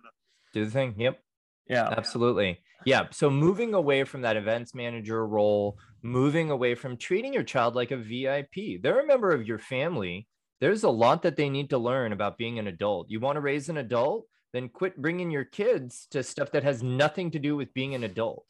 [0.53, 0.95] Do the thing.
[0.97, 1.21] Yep.
[1.69, 2.61] yeah Absolutely.
[2.85, 3.07] Yeah.
[3.11, 7.91] So moving away from that events manager role, moving away from treating your child like
[7.91, 8.81] a VIP.
[8.81, 10.29] They're a member of your family,
[10.61, 13.11] there's a lot that they need to learn about being an adult.
[13.11, 16.83] You want to raise an adult, then quit bringing your kids to stuff that has
[16.83, 18.47] nothing to do with being an adult.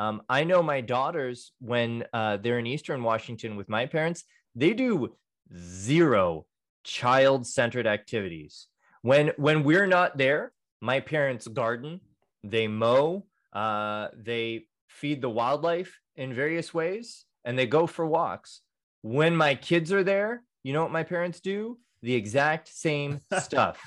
[0.00, 4.24] Um, I know my daughters, when uh, they're in Eastern Washington with my parents,
[4.54, 5.14] they do
[5.54, 6.46] zero
[6.84, 8.68] child centered activities.
[9.02, 12.00] When, when we're not there, my parents garden,
[12.42, 18.62] they mow, uh, they feed the wildlife in various ways, and they go for walks.
[19.02, 21.78] When my kids are there, you know what my parents do?
[22.02, 23.78] The exact same stuff.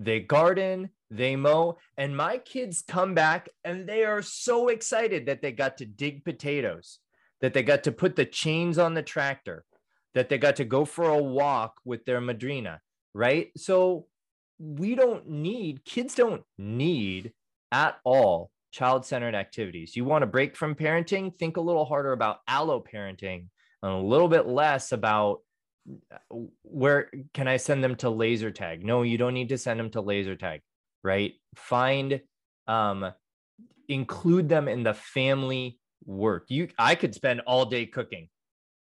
[0.00, 5.42] They garden, they mow, and my kids come back and they are so excited that
[5.42, 6.98] they got to dig potatoes,
[7.40, 9.64] that they got to put the chains on the tractor,
[10.14, 12.80] that they got to go for a walk with their madrina,
[13.14, 13.50] right?
[13.56, 14.06] So
[14.58, 17.32] we don't need, kids don't need
[17.70, 19.96] at all child centered activities.
[19.96, 23.46] You want to break from parenting, think a little harder about allo parenting
[23.82, 25.40] and a little bit less about
[26.12, 28.84] uh, where can I send them to laser tag?
[28.84, 30.62] No, you don't need to send them to laser tag
[31.06, 31.34] right?
[31.54, 32.20] Find,
[32.66, 33.12] um,
[33.88, 36.46] include them in the family work.
[36.48, 38.28] You, I could spend all day cooking.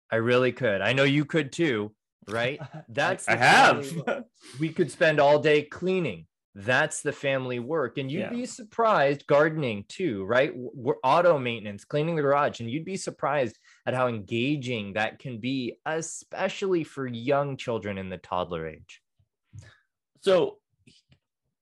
[0.10, 0.82] I really could.
[0.82, 1.94] I know you could too,
[2.30, 2.60] right?
[2.90, 3.86] That's I have.
[4.60, 6.26] we could spend all day cleaning.
[6.56, 7.98] That's the family work.
[8.00, 8.30] And you'd Yeah.
[8.30, 10.52] be surprised gardening too, right?
[10.56, 12.62] We're auto maintenance, cleaning the garage.
[12.62, 18.10] And you'd be surprised at how engaging that can be, especially for young children in
[18.10, 19.02] the toddler age.
[20.22, 20.58] So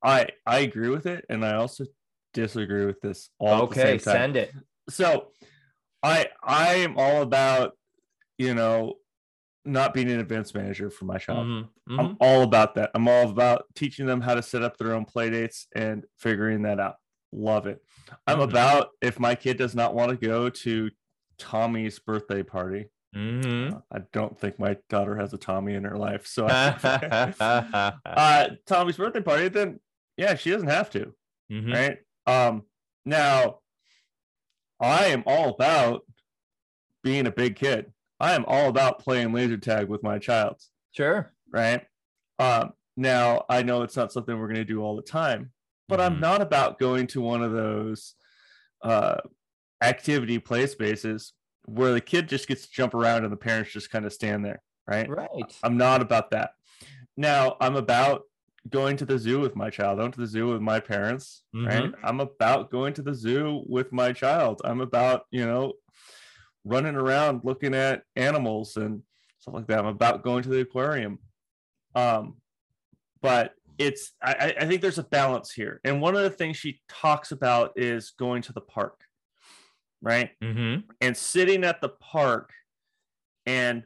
[0.06, 1.86] I I agree with it, and I also
[2.34, 4.54] disagree with this all okay, send it.
[4.90, 5.32] So
[6.04, 7.78] I I am all about
[8.38, 8.96] you know
[9.66, 11.48] not being an events manager for my child.
[11.48, 12.00] Mhm, mhm.
[12.00, 12.92] I'm all about that.
[12.94, 16.62] I'm all about teaching them how to set up their own play dates and figuring
[16.64, 16.98] that out.
[17.32, 17.84] Love it.
[18.28, 18.44] I'm Mhm.
[18.50, 20.92] about if my kid does not want to go to
[21.40, 22.92] Tommy's birthday party.
[23.16, 23.82] Mhm.
[23.92, 26.28] I don't think my daughter has a Tommy in her life.
[26.28, 29.80] So I, uh Tommy's birthday party, then
[30.18, 31.14] yeah, she doesn't have to.
[31.50, 32.00] Right.
[32.26, 32.64] Um
[33.06, 33.60] now
[34.80, 36.02] I am all about
[37.04, 37.92] being a big kid.
[38.20, 40.62] I am all about playing laser tag with my child.
[40.92, 41.32] Sure.
[41.52, 41.86] right?
[42.40, 45.52] Um, now I know it's not something we're going to do all the time,
[45.88, 46.22] but I'm Mhm.
[46.22, 48.16] not about going to one of those
[48.84, 49.18] uh,
[49.82, 51.34] activity play spaces
[51.66, 54.44] where the kid just gets to jump around and the parents just kind of stand
[54.44, 55.10] there, right?
[55.10, 55.58] Right.
[55.64, 56.52] I'm not about that.
[57.16, 58.24] Now I'm about
[58.70, 60.00] going to the zoo with my child.
[60.00, 61.92] I went to the zoo with my parents, right?
[62.04, 64.62] I'm about going to the zoo with my child.
[64.66, 65.74] I'm about, you know,
[66.64, 69.04] running around looking at animals and
[69.40, 69.80] stuff like that.
[69.80, 71.20] I'm about going to the aquarium.
[71.94, 72.38] Um,
[73.22, 75.80] but it's I, I- I think there's a balance here.
[75.84, 79.00] And one of the things she talks about is going to the park,
[80.02, 80.32] right?
[80.44, 80.90] Mm-hmm.
[81.02, 82.50] and sitting at the park
[83.46, 83.84] and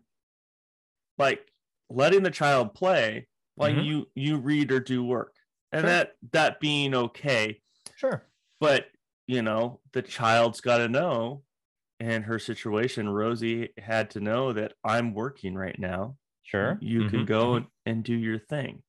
[1.17, 1.41] like
[1.89, 3.27] letting the child play
[3.59, 3.89] while Mhm.
[3.89, 5.37] you you read or do work
[5.73, 5.89] and Sure.
[5.89, 7.61] that that being okay
[7.95, 8.25] Sure.
[8.59, 8.87] but
[9.27, 11.43] you know the child's got to know
[11.99, 16.81] in her situation rosie had to know that i'm working right now Sure.
[16.81, 18.83] you can Mhm, go and, and do your thing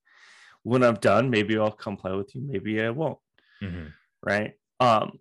[0.64, 3.18] when i'm done maybe i'll come play with you maybe i won't
[3.60, 3.94] mhm.
[4.22, 5.18] right um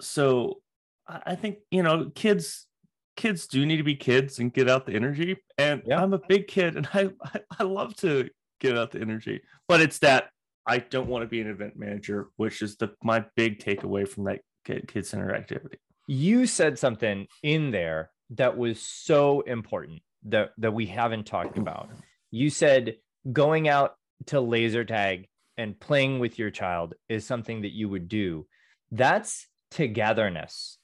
[0.00, 0.56] so
[1.08, 2.66] i I think you know kids
[3.16, 6.00] kids do need to be kids and get out the energy and Yeah.
[6.00, 8.28] i'm a big kid and I, I i love to
[8.60, 10.30] get out the energy but it's that
[10.66, 14.24] i don't want to be an event manager which is the my big takeaway from
[14.24, 15.78] that kid kid center activity
[16.08, 21.90] You said something in there that was so important that that we haven't talked about.
[22.30, 22.96] You said
[23.32, 23.94] going out
[24.26, 28.46] to laser tag and playing with your child is something that you would do.
[28.92, 30.78] That's togetherness,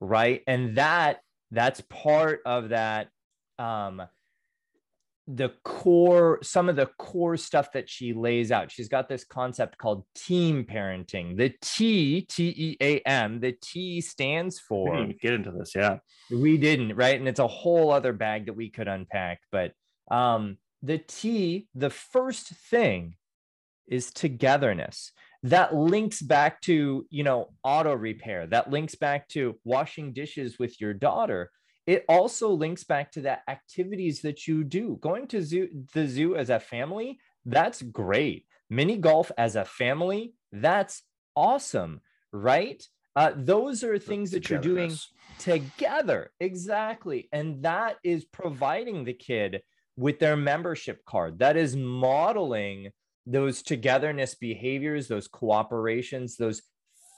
[0.00, 0.42] right?
[0.46, 3.08] And that that's part of that
[3.58, 4.02] um
[5.30, 8.70] the core some of the core stuff that she lays out.
[8.72, 11.36] She's got this concept called team parenting.
[11.36, 15.72] The t t e a m the t stands we for didn't get into this
[15.76, 15.98] yeah.
[16.30, 17.18] We didn't right?
[17.18, 19.72] And it's a whole other bag that we could unpack but
[20.10, 23.14] um the t the first thing
[23.86, 25.12] is togetherness.
[25.42, 28.46] That links back to you know auto repair.
[28.46, 31.50] That links back to washing dishes with your daughter
[31.88, 34.98] it also links back to the activities that you do.
[35.00, 38.44] Going to zoo, the zoo as a family that's great.
[38.68, 41.02] Mini golf as a family that's
[41.34, 42.00] awesome
[42.32, 42.82] right?
[43.16, 44.94] Uh, those are things that you're doing
[45.38, 46.30] together.
[46.40, 47.28] Exactly.
[47.32, 49.62] And that is providing the kid
[49.96, 51.38] with their membership card.
[51.40, 52.90] That is modeling
[53.26, 56.62] those togetherness behaviors those cooperations those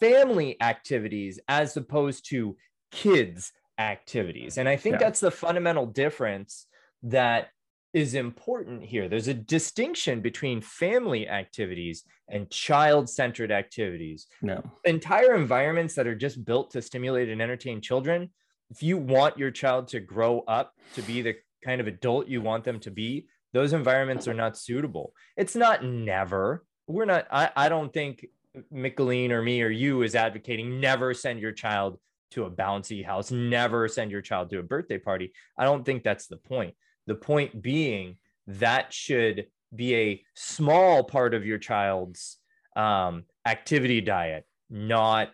[0.01, 2.57] family activities as opposed to
[2.91, 4.99] kids activities and i think Yeah.
[5.05, 6.67] that's the fundamental difference
[7.03, 7.49] that
[7.93, 9.09] is important here.
[9.09, 14.29] There's a distinction between family activities and child centered activities.
[14.43, 14.63] No.
[14.85, 18.31] Entire environments that are just built to stimulate and entertain children.
[18.71, 22.41] If you want your child to grow up to be the kind of adult you
[22.41, 25.13] want them to be, those environments are not suitable.
[25.37, 26.65] It's not never.
[26.87, 28.25] We're not, I, I don't think
[28.71, 31.99] Michaeleen or me or you is advocating never send your child
[32.31, 35.33] to a bouncy house, never send your child to a birthday party.
[35.59, 36.75] I don't think that's the point.
[37.07, 38.17] The point being
[38.47, 42.39] that should be a small part of your child's
[42.77, 45.31] um, activity diet, not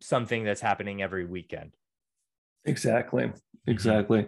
[0.00, 1.72] something that's happening every weekend.
[2.64, 3.24] Exactly.
[3.24, 3.70] Mm-hmm.
[3.70, 4.26] Exactly.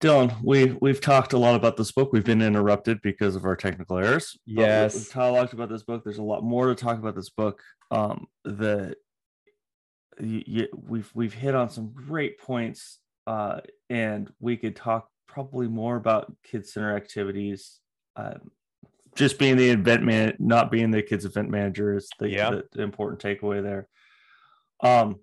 [0.00, 2.12] Dylan, we we've talked a lot about this book.
[2.12, 4.38] We've been interrupted because of our technical errors.
[4.46, 6.04] Yes, we've talked about this book.
[6.04, 7.60] There's a lot more to talk about this book.
[7.90, 8.94] Um, the
[10.20, 13.60] you, we've we've hit on some great points, uh,
[13.90, 17.80] and we could talk probably more about kids center activities.
[18.16, 18.50] Um,
[19.14, 22.50] just being the event man, not being the kids event manager is the, yeah.
[22.50, 23.88] the, the important takeaway there.
[24.80, 25.16] Um,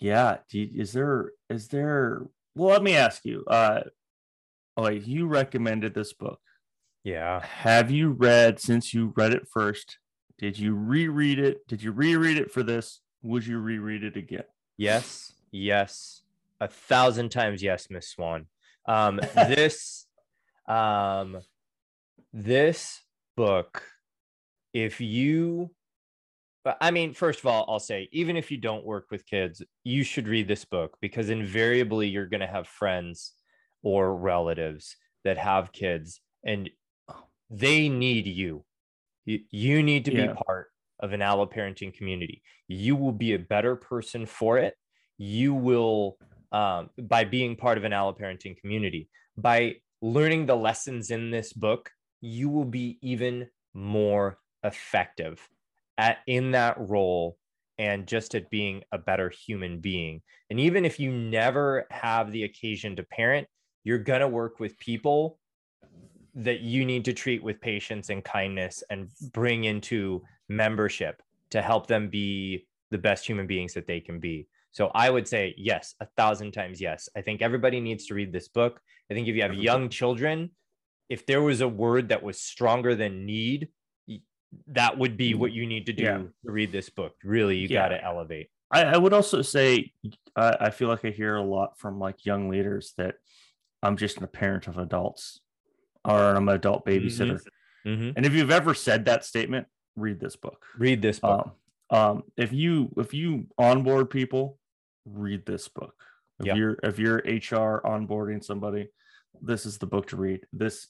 [0.00, 2.22] yeah you, is there is there
[2.54, 3.80] well let me ask you uh
[4.76, 6.40] like you recommended this book
[7.04, 9.98] yeah have you read since you read it first
[10.38, 11.66] did you reread it?
[11.66, 13.00] Did you reread it for this?
[13.22, 14.44] Would you reread it again?
[14.76, 16.22] Yes yes.
[16.60, 18.46] A thousand times yes miss swan.
[18.86, 20.06] Um this
[20.66, 21.38] um
[22.32, 23.00] this
[23.36, 23.82] book
[24.72, 25.70] if you
[26.82, 30.02] I mean, first of all, I'll say, even if you don't work with kids, you
[30.02, 33.32] should read this book because invariably you're going to have friends
[33.82, 36.68] or relatives that have kids and
[37.48, 38.64] they need you.
[39.28, 40.28] You, you need to yeah.
[40.28, 40.68] be part
[41.00, 42.42] of an alloparenting community.
[42.66, 44.74] You will be a better person for it.
[45.18, 46.16] You will,
[46.50, 51.90] um, by being part of an alloparenting community, by learning the lessons in this book,
[52.22, 55.46] you will be even more effective
[55.98, 57.36] at in that role
[57.76, 60.22] and just at being a better human being.
[60.48, 63.46] And even if you never have the occasion to parent,
[63.84, 65.38] you're going to work with people
[66.38, 71.20] that you need to treat with patience and kindness and bring into membership
[71.50, 74.46] to help them be the best human beings that they can be.
[74.70, 77.08] So I would say yes, a thousand times yes.
[77.16, 78.80] I think everybody needs to read this book.
[79.10, 79.60] I think if you have mm-hmm.
[79.60, 80.50] young children,
[81.08, 83.68] if there was a word that was stronger than need,
[84.68, 85.40] that would be mm-hmm.
[85.40, 86.18] what you need to do yeah.
[86.18, 87.16] to read this book.
[87.24, 87.88] Really, you yeah.
[87.88, 88.48] got to elevate.
[88.70, 89.92] I, I, would also say
[90.36, 93.16] I, I feel like I hear a lot from like young leaders that
[93.82, 95.40] I'm just a parent of adults
[96.04, 97.40] or I'm an adult babysitter.
[97.86, 97.90] Mm-hmm.
[97.90, 98.10] Mm-hmm.
[98.16, 100.64] And if you've ever said that statement, read this book.
[100.78, 101.52] Read this book.
[101.90, 104.58] Um, um, if you if you onboard people,
[105.06, 105.94] read this book.
[106.40, 106.56] If yep.
[106.56, 108.88] you're if you're HR onboarding somebody,
[109.40, 110.40] this is the book to read.
[110.52, 110.88] This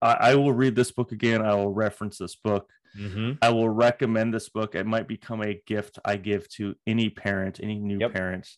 [0.00, 1.42] I, I will read this book again.
[1.42, 2.70] I will reference this book.
[2.98, 3.32] Mm-hmm.
[3.42, 4.74] I will recommend this book.
[4.74, 8.12] It might become a gift I give to any parent, any new yep.
[8.12, 8.56] parents,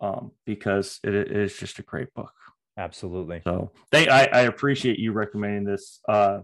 [0.00, 2.32] um, because it, it is just a great book.
[2.76, 3.42] Absolutely.
[3.44, 6.00] So they, I, I appreciate you recommending this.
[6.08, 6.40] Uh,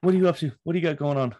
[0.00, 0.52] what are you up to?
[0.62, 1.34] What do you got going on?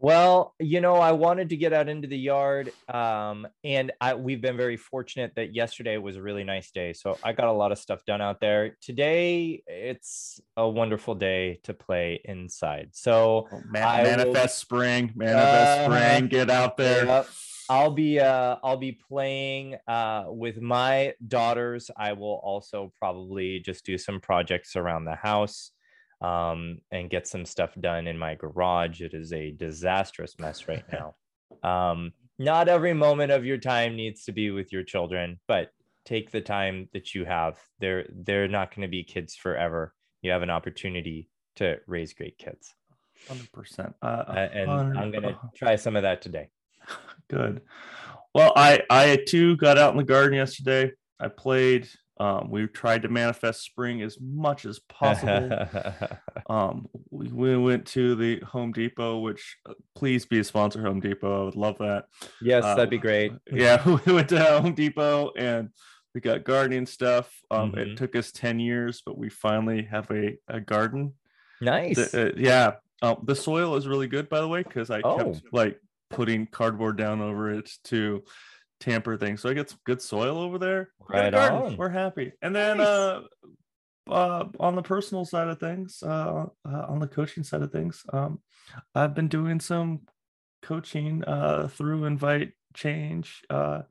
[0.00, 4.40] Well, you know, I wanted to get out into the yard, um, and I, we've
[4.40, 6.92] been very fortunate that yesterday was a really nice day.
[6.92, 8.76] So I got a lot of stuff done out there.
[8.80, 12.90] Today, it's a wonderful day to play inside.
[12.92, 17.04] So oh, man, manifest will, spring, manifest uh, spring, get out there.
[17.04, 17.28] Yep.
[17.68, 21.90] I'll be uh, I'll be playing uh, with my daughters.
[21.96, 25.72] I will also probably just do some projects around the house
[26.20, 29.00] um, and get some stuff done in my garage.
[29.00, 31.14] It is a disastrous mess right now.
[31.62, 35.70] Um, not every moment of your time needs to be with your children, but
[36.04, 37.58] take the time that you have.
[37.80, 39.94] They're they're not going to be kids forever.
[40.22, 42.74] You have an opportunity to raise great kids.
[43.28, 43.94] Hundred percent.
[44.00, 46.48] Uh, and i am going to try some of that today.
[47.28, 47.62] Good.
[48.34, 50.92] Well, I I too got out in the garden yesterday.
[51.20, 51.88] I played
[52.20, 55.66] um, we tried to manifest spring as much as possible.
[56.50, 60.98] um, we, we, went to the Home Depot, which uh, please be a sponsor, Home
[60.98, 61.42] Depot.
[61.42, 62.06] I would love that.
[62.42, 63.32] Yes, um, that'd be great.
[63.52, 65.70] Yeah, we went to Home Depot and
[66.14, 67.32] we got gardening stuff.
[67.50, 67.80] Um, mm-hmm.
[67.80, 71.14] It took us 10 years, but we finally have a, a garden.
[71.60, 72.10] Nice.
[72.10, 72.72] The, uh, yeah.
[73.00, 75.16] Um, the soil is really good, by the way, because I oh.
[75.16, 75.80] kept like
[76.10, 78.24] putting cardboard down over it to
[78.80, 79.42] tamper things.
[79.42, 80.90] So I get some good soil over there.
[81.08, 81.76] Right on.
[81.76, 82.32] We're happy.
[82.42, 82.86] And then nice.
[82.86, 83.20] uh,
[84.08, 88.04] uh, on the personal side of things, uh, uh, on the coaching side of things,
[88.12, 88.40] um,
[88.94, 90.02] I've been doing some
[90.62, 93.42] coaching uh, through Invite Change.
[93.50, 93.82] Uh,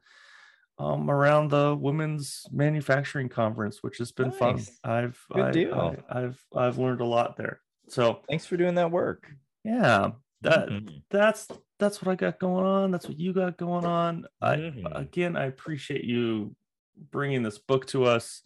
[0.80, 4.62] um, around the women's manufacturing conference, which has been fun.
[4.84, 5.96] I've Good I, deal.
[6.08, 7.62] I, have I've learned a lot there.
[7.90, 9.28] So Thanks for doing that work.
[9.64, 10.12] yeah,
[10.42, 11.04] that Mhm.
[11.10, 11.48] that's
[11.80, 12.92] that's what I got going on.
[12.92, 14.26] That's what you got going on.
[14.42, 14.96] I Mhm.
[15.00, 16.56] again, I appreciate you
[16.96, 18.44] bringing this book to us.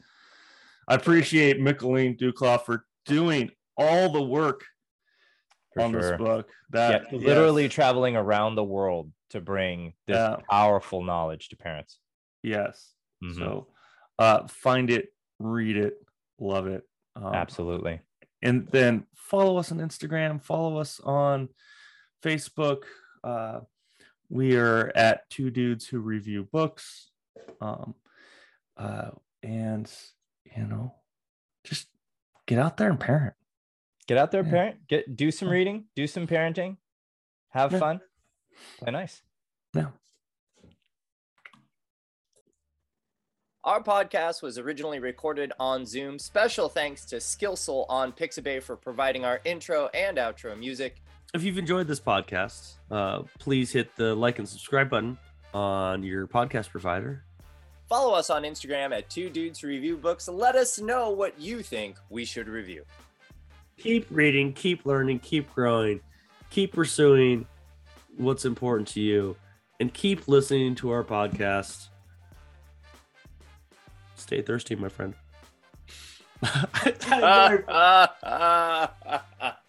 [0.88, 4.66] I appreciate Michaeleen Doucleff for doing all the work
[5.74, 6.02] For on sure.
[6.02, 6.50] this book.
[6.74, 10.38] Yeah, That literally yes, traveling around the world to bring this Yeah.
[10.50, 12.00] powerful knowledge to parents.
[12.44, 12.94] yes.
[13.24, 13.36] Mhm.
[13.36, 13.68] So
[14.20, 15.96] uh find it, read it,
[16.40, 16.84] love it.
[17.16, 18.02] Um, Absolutely.
[18.42, 21.50] and then follow us on Instagram, follow us on
[22.22, 22.84] Facebook.
[23.24, 23.62] Uh,
[24.30, 27.12] we are at two dudes who review books.
[27.60, 27.96] Um,
[28.78, 29.12] uh,
[29.44, 29.92] and
[30.56, 30.96] you know,
[31.64, 31.88] just
[32.46, 33.34] get out there and parent.
[34.08, 34.50] Get out there, Yeah.
[34.50, 34.88] parent.
[34.88, 36.78] Get do some reading, do some parenting,
[37.50, 37.80] have Yeah.
[37.80, 38.02] fun,
[38.80, 39.22] play nice.
[39.74, 39.92] Yeah.
[43.64, 46.18] Our podcast was originally recorded on Zoom.
[46.18, 51.02] Special thanks to Skillsoul on Pixabay for providing our intro and outro music.
[51.34, 55.18] If you've enjoyed this podcast, uh, please hit the like and subscribe button
[55.54, 57.24] on your podcast provider.
[57.88, 60.28] Follow us on Instagram at Two Dudes Review Books.
[60.28, 62.84] Let us know what you think we should review.
[63.78, 66.02] Keep reading, keep learning, keep growing,
[66.50, 67.46] keep pursuing
[68.18, 69.38] what's important to you,
[69.80, 71.88] and keep listening to our podcast.
[74.16, 75.14] Stay thirsty, my friend.